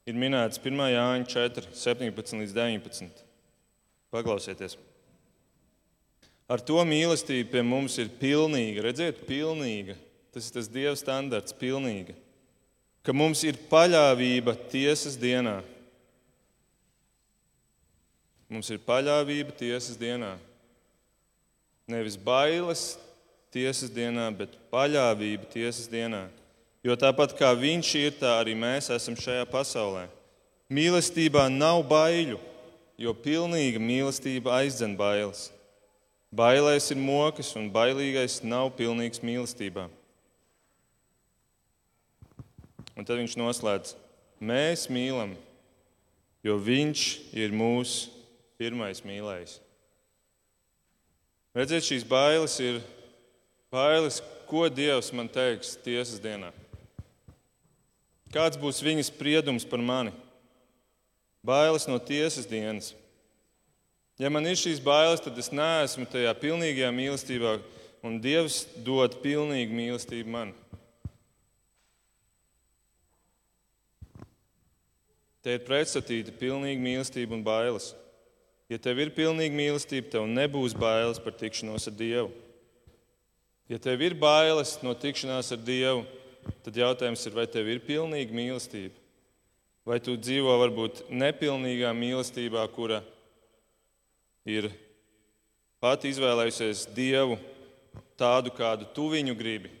[0.09, 0.85] ir minētas 1.
[0.95, 3.25] Jāņa 4, 17 līdz 19.
[4.11, 4.77] Paklausieties!
[6.51, 8.83] Ar to mīlestība pie mums ir pilnīga.
[8.89, 9.95] Redziet, pilnīga.
[10.35, 12.15] Tas ir tas Dieva standarts, pilnīga.
[13.07, 15.61] Ka mums ir paļāvība tiesas dienā.
[18.51, 20.33] Mums ir paļāvība tiesas dienā.
[21.87, 22.97] Nevis bailes
[23.51, 26.25] tiesas dienā, bet paļāvība tiesas dienā.
[26.81, 30.07] Jo tāpat kā viņš ir, tā arī mēs esam šajā pasaulē.
[30.71, 32.39] Mīlestībā nav baiļu,
[32.97, 35.49] jo pilnīga mīlestība aizdzen bailes.
[36.31, 39.89] Bailēs ir mokas, un bailīgais nav pilnīgs mīlestībā.
[42.95, 43.93] Un tad viņš noslēdz:
[44.41, 45.35] Mēs mīlam,
[46.41, 47.03] jo viņš
[47.35, 48.09] ir mūsu
[48.57, 49.59] pirmais mīlējs.
[51.53, 52.79] Redziet, šīs bailes ir
[53.73, 56.53] bailes, ko Dievs man teiks tiesas dienā.
[58.31, 60.13] Kāds būs viņa spriedums par mani?
[61.43, 62.93] Bailes no tiesas dienas.
[64.21, 67.55] Ja man ir šīs bailes, tad es neesmu tajā pilnīgajā mīlestībā,
[68.05, 70.53] un Dievs dod pilnīgu mīlestību man.
[75.41, 77.95] Te ir pretstatīta pilnīga mīlestība un bailes.
[78.69, 82.29] Ja tev ir pilnīga mīlestība, tev nebūs bailes par tikšanos ar Dievu.
[83.71, 86.05] Ja tev ir bailes no tikšanās ar Dievu,
[86.65, 88.95] tad jautājums ir, vai tev ir pilnīga mīlestība?
[89.87, 93.01] Vai tu dzīvo varbūt nepilnīgā mīlestībā, kura
[94.45, 94.69] ir
[95.81, 97.39] pati izvēlējusies Dievu
[98.19, 99.73] tādu, kādu tu viņu gribi?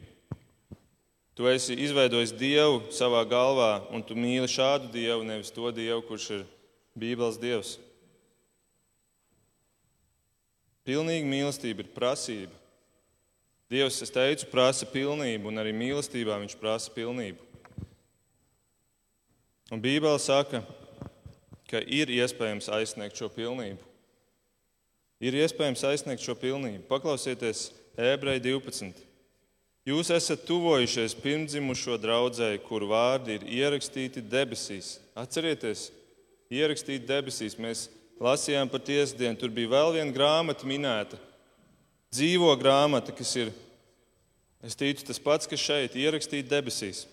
[1.37, 6.27] Tu esi izveidojis Dievu savā galvā, un tu mīli šādu Dievu, nevis to Dievu, kurš
[6.39, 6.47] ir
[6.97, 7.77] Bībeles Dievs.
[10.85, 12.60] Pilnīga mīlestība ir prasība.
[13.71, 17.39] Dievs, es teicu, prasa pilnību, un arī mīlestībā viņš prasa pilnību.
[19.71, 20.59] Un Bībele saka,
[21.71, 23.79] ka ir iespējams aizsniegt šo pilnību.
[25.23, 26.83] Ir iespējams aizsniegt šo pilnību.
[26.89, 29.07] Paklausieties, ebreji 12.
[29.87, 34.97] Jūs esat tuvojušies pirmdzimušo draudzēji, kur vārdi ir ierakstīti debesīs.
[35.15, 35.87] Atcerieties,
[36.51, 37.55] ierakstīti debesīs.
[37.55, 37.87] Mēs
[38.19, 41.23] lasījām par tiesdienu, tur bija vēl viena grāmata minēta
[42.11, 43.53] dzīvo grāmata, kas ir,
[44.63, 47.05] es ticu, tas pats, kas šeit ierakstīts debesīs.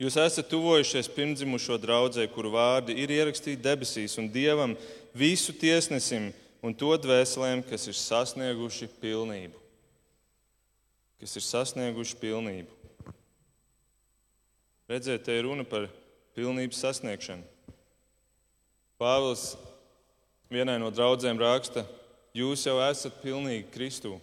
[0.00, 4.74] Jūs esat tuvojušies pirmdzimušo draudzē, kuru vārdi ir ierakstīti debesīs, un Dievam
[5.16, 6.32] visu tiesnesim
[6.64, 9.62] un to dvēselēm, kas ir sasnieguši pilnību.
[11.20, 12.72] Kas ir sasnieguši pilnību.
[14.86, 15.88] Redziet, te ir runa par
[16.36, 17.42] pilnības sasniegšanu.
[19.00, 19.54] Pāvils
[20.52, 21.86] vienai no draudzēm raksta,
[22.36, 24.18] Jūs jau esat pilnīgi Kristū.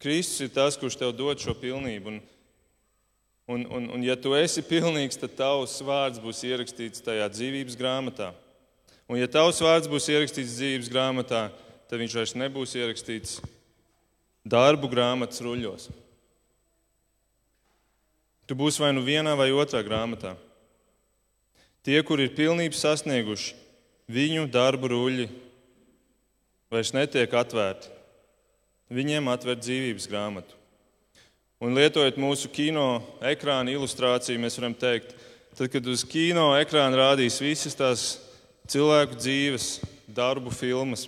[0.00, 2.14] Kristus ir tas, kurš tev dod šo pilnību.
[2.14, 2.20] Un,
[3.48, 8.30] un, un, un ja tu esi pilnīgs, tad tavs vārds būs ierakstīts tajā dzīvības grāmatā.
[9.04, 11.42] Un ja tavs vārds būs ierakstīts dzīvības grāmatā,
[11.90, 13.36] tad viņš vairs nebūs ierakstīts
[14.48, 15.90] darbu grāmatas ruļļos.
[18.48, 20.34] Tu būsi vai nu vienā vai otrā grāmatā.
[21.84, 23.56] Tie, kuri ir pilnībā sasnieguši,
[24.08, 25.28] viņu darbu ruļļi
[26.72, 27.90] vairs netiek atvērti.
[28.94, 30.56] Viņiem atver dzīvības grāmatu.
[31.64, 35.14] Un lietojot mūsu kino ekrāna ilustrāciju, mēs varam teikt,
[35.56, 38.02] tad, kad uz kino ekrāna rādīs visas tās
[38.68, 39.78] cilvēku dzīves,
[40.14, 41.06] darbu filmas,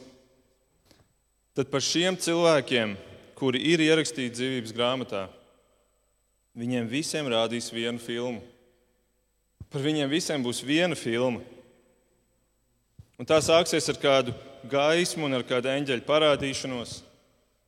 [1.57, 2.95] tad par šiem cilvēkiem,
[3.37, 5.27] kuri ir ierakstīti dzīvības grāmatā,
[6.57, 8.41] viņiem visiem rādīs vienu filmu.
[9.69, 11.43] Par viņiem visiem būs viena filma.
[13.21, 14.33] Un tā sāksies ar kādu
[14.71, 16.99] gaismu un ar kādu eņģeļu parādīšanos.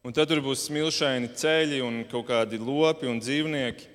[0.06, 3.94] Un tad tur būs smilšaini ceļi un kaut kādi lopi un dzīvnieki.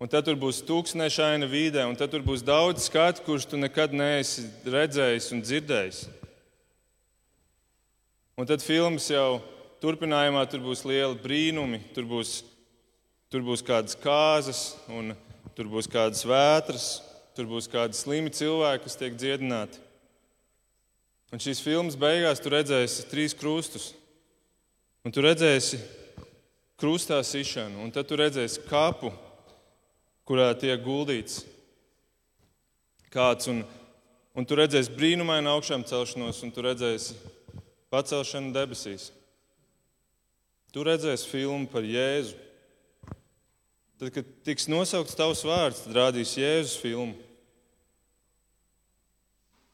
[0.00, 3.92] Un tad tur būs tūkstošaina vide, un tad tur būs daudz skatu, kurus tu nekad
[3.92, 5.98] neesi redzējis un dzirdējis.
[8.40, 9.42] Un tad filmas jau
[9.84, 12.38] turpinājumā tur būs lieli brīnumi, tur būs,
[13.28, 15.12] tur būs kādas kāzas, un
[15.52, 16.88] tur būs kādas vētras,
[17.36, 19.84] tur būs kādi slimi cilvēki, kas tiek dziedināti.
[21.30, 23.92] Un šīs filmas beigās tu redzēsi trīs krustus.
[25.06, 25.78] Un tu redzēsi
[26.80, 29.12] krustā sišanu, un tad tu redzēsi kapu,
[30.28, 31.44] kurā tiek guldīts
[33.12, 33.48] kāds.
[33.52, 33.62] Un,
[34.34, 37.16] un tu redzēsi brīnumainu augšām celšanos, un tu redzēsi
[37.92, 39.10] pacelšanu debesīs.
[40.70, 42.36] Tu redzēsi filmu par Jēzu.
[44.00, 47.18] Tad, kad tiks nosaukts tavs vārds, tad rādīs Jēzus filmu.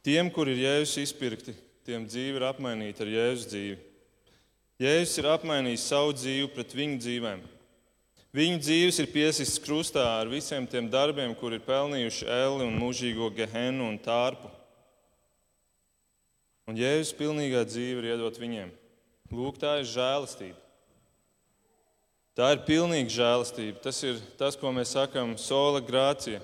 [0.06, 1.50] Tiem, kur ir Jēzus izpirkti,
[1.82, 3.76] tiem dzīve ir apmainīta ar Jēzus dzīvi.
[4.78, 7.40] Jēzus ir apmainījis savu dzīvi pret viņu dzīvēm.
[8.36, 13.32] Viņu dzīves ir piesistas krustā ar visiem tiem darbiem, kur ir pelnījuši eli un mūžīgo
[13.34, 14.52] gehenu un tārpu.
[16.70, 18.70] Un Jēzus pilnīgā dzīve ir iedot viņiem.
[19.34, 20.58] Lūk, tā ir žēlastība.
[22.38, 23.82] Tā ir pilnīga žēlastība.
[23.82, 26.38] Tas ir tas, ko mēs sakām, sola grācija.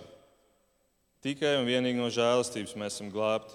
[1.22, 3.54] Tikai un vienīgi no žēlastības mēs esam glābti.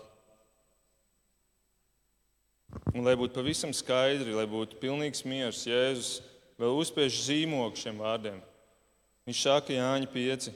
[2.93, 6.21] Un, lai būtu pavisam skaidri, lai būtu pilnīgs miers, Jēzus
[6.59, 8.39] vēl uzspiež zīmogu šiem vārdiem.
[9.27, 10.47] Viņš saka, Jāņa 5.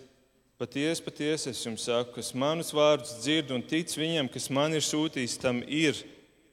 [0.61, 4.83] Patiesi, patiesi es jums saku, kas manus vārdus dzird un tic viņam, kas man ir
[4.85, 5.97] sūtījis, tam ir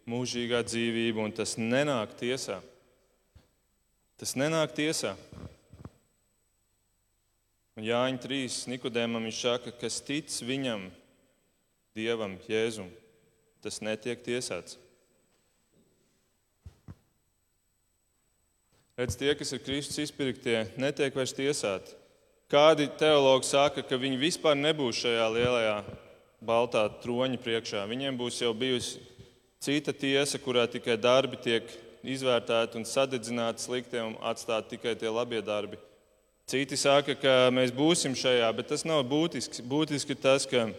[0.09, 2.59] mūžīgā dzīvība, un tas nenāk tiesā.
[4.19, 5.13] Tas nenāk tiesā.
[7.79, 8.55] Un Jāņa 3.
[8.73, 10.89] Nikodēmam viņš saka, kas tic viņam,
[11.95, 12.89] Dievam, Jēzum,
[13.63, 14.75] tas netiek tiesāts.
[18.99, 21.95] Redz, tie, kas ir Kristus izpirktie, netiek vairs tiesāti.
[22.51, 25.79] Kādi teologi saka, ka viņi vispār nebūs šajā lielajā
[26.43, 27.87] baltā troņa priekšā.
[27.87, 28.99] Viņiem būs jau bijusi
[29.63, 31.71] cita tiesa, kurā tikai darbi tiek
[32.03, 35.79] izvērtēti un sadedzināti sliktie un atstāti tikai tie labie darbi.
[36.49, 39.61] Citi saka, ka mēs būsim šajā, bet tas nav būtiski.
[39.69, 40.71] Būtiski tas, ka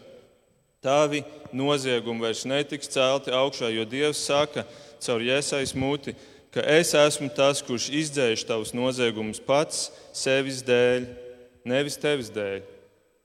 [0.82, 1.22] tavi
[1.54, 4.64] noziegumi vairs netiks celti augšā, jo Dievs saka
[4.98, 6.16] caur iesais muti,
[6.50, 11.06] ka es esmu tas, kurš izdzēš tavus noziegumus pats sevis dēļ,
[11.70, 12.66] nevis tevis dēļ.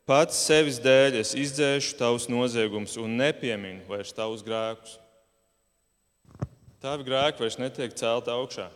[0.04, 4.98] Pats sevis dēļ es izdzēšu tavus noziegumus un nepieminu vairs tavus grēkus.
[6.84, 8.68] Tavi grēki vairs netiek celti augšā.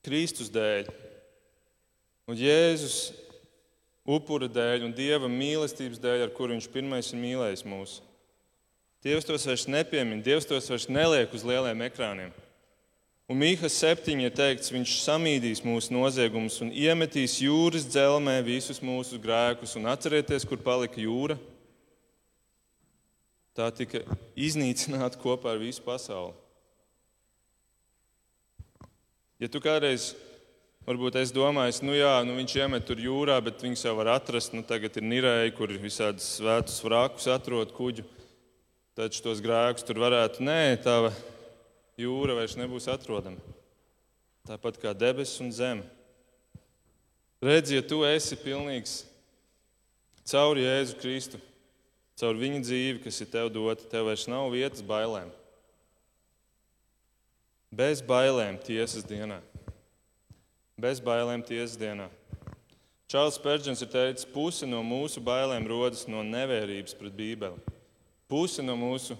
[0.00, 0.88] Kristus dēļ
[2.30, 3.12] Un Jēzus
[4.06, 7.98] upura dēļ un Dieva mīlestības dēļ, ar kuru Viņš pirmais ir mīlējis mūs.
[9.02, 12.30] Dievs tos vairs nepiemin, Dievs tos vairs neliek uz lieliem ekrāniem.
[13.30, 19.18] Un Mīha 7 ir teikts, viņš samīdīs mūsu noziegumus un iemetīs jūras dzelzmē visus mūsu
[19.22, 19.72] grēkus.
[19.78, 21.38] Un atcerieties, kur palika jūra.
[23.56, 24.02] Tā tika
[24.36, 26.34] iznīcināta kopā ar visu pasauli.
[29.42, 30.12] Ja tu kādreiz
[30.82, 34.50] Varbūt es domāju, nu jā, nu viņš iemet tur jūrā, bet viņš jau var atrast.
[34.50, 38.02] Nu, tagad ir nirēji, kur visādus svētus vrākus atrod kuģu.
[38.98, 40.42] Taču tos grēkus tur varētu.
[40.42, 40.96] Nē, tā
[42.02, 43.38] jūra vairs nebūs atrodama.
[44.48, 45.86] Tāpat kā debesis un zeme.
[47.42, 49.04] Redzi, ja tu esi pilnīgs
[50.26, 51.38] caur Jēzu Kristu,
[52.18, 55.30] caur viņa dzīvi, kas ir tev dota, tev vairs nav vietas bailēm.
[57.70, 59.38] Bez bailēm tiesas dienā
[60.82, 62.08] bez bailēm tiesas dienā.
[63.12, 67.60] Čārls Pērģents ir teicis, puse no mūsu bailēm rodas no nevērības pret Bībeli.
[68.30, 69.14] Puse no mūsu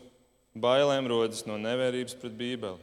[0.58, 2.80] bailēm rodas no nevērības pret Bībeli.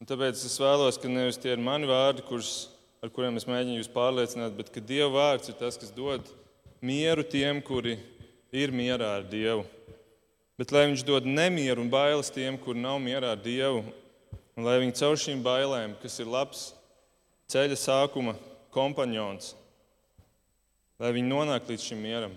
[0.00, 2.68] Un tāpēc es vēlos, ka nevis tie ir mani vārdi, kurus,
[3.04, 6.28] ar kuriem es mēģinu jūs pārliecināt, bet ka Dieva vārds ir tas, kas dod
[6.84, 7.96] mieru tiem, kuri
[8.56, 9.66] ir mierā ar Dievu.
[10.56, 13.82] Bet lai Viņš dod nemieru un bailes tiem, kuri nav mierā ar Dievu,
[14.56, 16.75] un lai viņi caur šīm bailēm, kas ir labs
[17.50, 18.34] ceļa sākuma
[18.74, 19.54] kompanjons,
[21.00, 22.34] lai viņi nonāktu līdz šim mieram,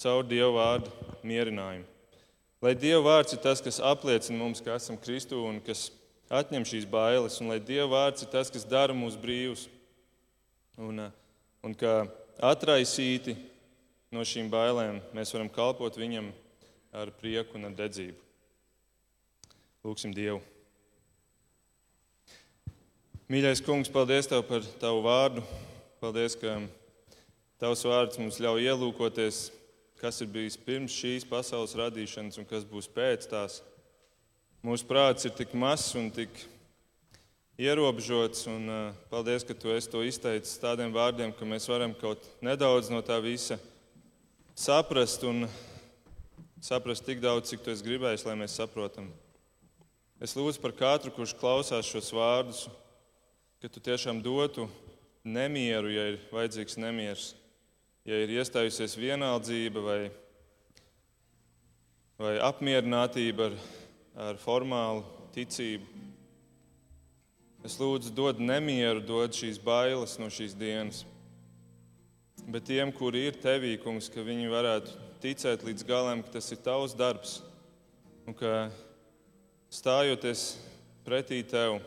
[0.00, 1.86] caur Dieva vārdu mierinājumu.
[2.64, 5.88] Lai Dieva vārds ir tas, kas apliecina mums, ka esam Kristu un kas
[6.26, 9.68] atņem šīs bailes, un lai Dieva vārds ir tas, kas dara mūs brīvus.
[10.78, 11.04] Un,
[11.62, 12.04] un ka
[12.50, 13.36] atraisīti
[14.14, 16.30] no šīm bailēm mēs varam kalpot Viņam
[16.94, 18.18] ar prieku un ar dedzību.
[19.86, 20.42] Lūksim Dievu!
[23.28, 25.42] Mīļais kungs, paldies Tev par Tavu vārdu.
[26.00, 26.54] Paldies, ka
[27.60, 29.40] Tavs vārds mums ļauj ielūkoties,
[30.00, 33.58] kas ir bijis pirms šīs pasaules radīšanas un kas būs pēc tās.
[34.64, 36.40] Mūsu prāts ir tik mazs un tik
[37.60, 42.24] ierobežots, un uh, paldies, ka Tu esi to izteicis tādiem vārdiem, ka mēs varam kaut
[42.40, 43.60] nedaudz no tā visa
[44.56, 45.44] saprast un
[46.64, 49.12] saprast tik daudz, cik Tu esi gribējis, lai mēs saprotam.
[50.16, 52.68] Es lūdzu par katru, kurš klausās šos vārdus
[53.58, 54.68] ka tu tiešām dotu
[55.26, 57.32] nemieru, ja ir vajadzīgs nemieris,
[58.06, 59.98] ja ir iestājusies vienaldzība vai,
[62.22, 63.56] vai apmierinātība ar,
[64.28, 65.02] ar formālu
[65.34, 65.90] ticību.
[67.66, 71.02] Es lūdzu, dod nemieru, dod šīs bailes no šīs dienas.
[72.46, 76.62] Bet tiem, kuri ir tevī, kungs, ka viņi varētu ticēt līdz galam, ka tas ir
[76.62, 77.40] tavs darbs
[78.22, 78.68] un ka
[79.74, 80.52] stājoties
[81.02, 81.80] pretī tev,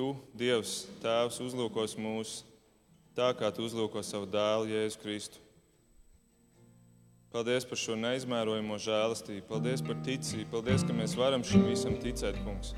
[0.00, 2.40] tu, Dievs, Tēvs, uzlūkos mūs
[3.12, 5.40] tā, kā tu uzlūko savu dēlu, Jēzu Kristu.
[7.30, 12.38] Paldies par šo neizmērojamo žēlastību, paldies par ticību, paldies, ka mēs varam šim visam ticēt,
[12.46, 12.72] kungs.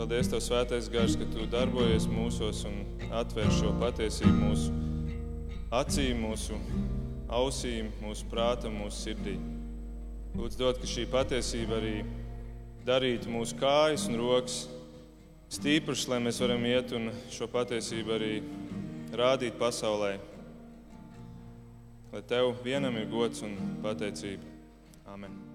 [0.00, 4.74] Paldies, Tev, Svētais Gars, ka Tu darbojies mūsos un atver šo patiesību mūsu
[5.78, 6.58] acīm, mūsu
[7.38, 9.36] ausīm, mūsu prātam, mūsu sirdī.
[10.34, 11.94] Lūdzu, dod, ka šī patiesība arī
[12.88, 14.66] darītu mūsu kājas un rokas
[15.52, 18.32] stipras, lai mēs varam iet un šo patiesību arī
[19.16, 20.16] rādīt pasaulē.
[22.12, 24.56] Lai Tev vienam ir gods un pateicība.
[25.08, 25.47] Amen.